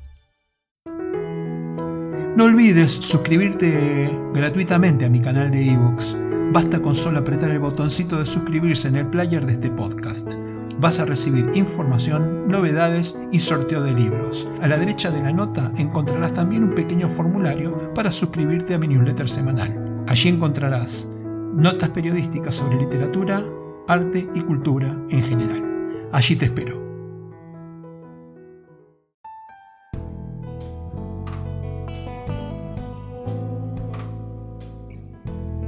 No 2.34 2.44
olvides 2.44 2.92
suscribirte 2.92 4.10
gratuitamente 4.32 5.04
a 5.04 5.10
mi 5.10 5.20
canal 5.20 5.50
de 5.50 5.72
ebooks. 5.72 6.16
Basta 6.50 6.80
con 6.80 6.94
solo 6.94 7.18
apretar 7.18 7.50
el 7.50 7.58
botoncito 7.58 8.18
de 8.18 8.24
suscribirse 8.24 8.88
en 8.88 8.96
el 8.96 9.06
player 9.06 9.44
de 9.44 9.52
este 9.52 9.70
podcast. 9.70 10.32
Vas 10.78 10.98
a 10.98 11.04
recibir 11.04 11.50
información, 11.54 12.48
novedades 12.48 13.20
y 13.30 13.40
sorteo 13.40 13.82
de 13.82 13.92
libros. 13.92 14.48
A 14.62 14.66
la 14.66 14.78
derecha 14.78 15.10
de 15.10 15.22
la 15.22 15.32
nota 15.32 15.70
encontrarás 15.76 16.32
también 16.32 16.64
un 16.64 16.74
pequeño 16.74 17.08
formulario 17.08 17.92
para 17.94 18.10
suscribirte 18.10 18.74
a 18.74 18.78
mi 18.78 18.88
newsletter 18.88 19.28
semanal. 19.28 19.81
Allí 20.06 20.28
encontrarás 20.28 21.10
notas 21.54 21.90
periodísticas 21.90 22.54
sobre 22.54 22.76
literatura, 22.76 23.44
arte 23.88 24.28
y 24.34 24.40
cultura 24.40 24.96
en 25.10 25.22
general. 25.22 26.08
Allí 26.12 26.36
te 26.36 26.46
espero. 26.46 26.82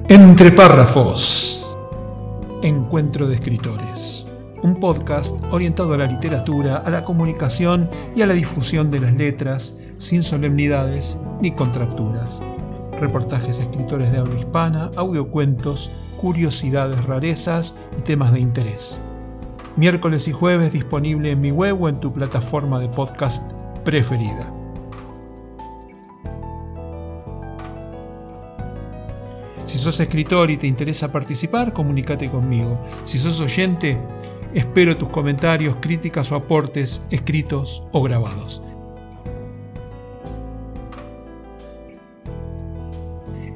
Entre 0.09 0.51
párrafos. 0.53 1.77
Encuentro 2.63 3.27
de 3.27 3.37
escritores. 3.37 4.27
Un 4.63 4.81
podcast 4.81 5.35
orientado 5.51 5.95
a 5.95 5.99
la 5.99 6.07
literatura, 6.07 6.79
a 6.79 6.91
la 6.91 7.05
comunicación 7.05 7.89
y 8.17 8.23
a 8.23 8.27
la 8.27 8.35
difusión 8.35 8.91
de 8.91 9.01
las 9.01 9.13
letras, 9.15 9.79
sin 9.99 10.23
solemnidades 10.23 11.19
ni 11.41 11.51
contracturas. 11.51 12.41
Reportajes 13.01 13.59
escritores 13.59 14.13
de 14.13 14.19
habla 14.19 14.35
hispana, 14.35 14.91
audiocuentos, 14.97 15.91
curiosidades, 16.17 17.05
rarezas 17.05 17.79
y 17.99 18.03
temas 18.03 18.33
de 18.33 18.41
interés. 18.41 19.01
Miércoles 19.77 20.29
y 20.29 20.33
jueves 20.33 20.73
disponible 20.73 21.33
en 21.33 21.41
mi 21.41 21.51
web 21.51 21.83
o 21.83 21.89
en 21.89 21.99
tu 21.99 22.13
plataforma 22.13 22.79
de 22.79 22.89
podcast 22.89 23.53
preferida. 23.85 24.53
Si 29.65 29.79
sos 29.79 29.99
escritor 29.99 30.51
y 30.51 30.57
te 30.57 30.67
interesa 30.67 31.11
participar, 31.11 31.73
comunícate 31.73 32.31
conmigo. 32.31 32.81
Si 33.03 33.19
sos 33.19 33.41
oyente, 33.41 33.99
espero 34.55 34.97
tus 34.97 35.09
comentarios, 35.09 35.77
críticas 35.81 36.31
o 36.31 36.37
aportes 36.37 37.05
escritos 37.11 37.83
o 37.91 38.03
grabados. 38.03 38.63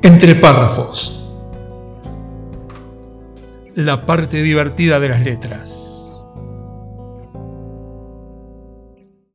Entre 0.03 0.37
párrafos. 0.37 1.27
La 3.75 4.07
parte 4.07 4.43
divertida 4.43 5.01
de 5.01 5.09
las 5.09 5.21
letras. 5.23 5.98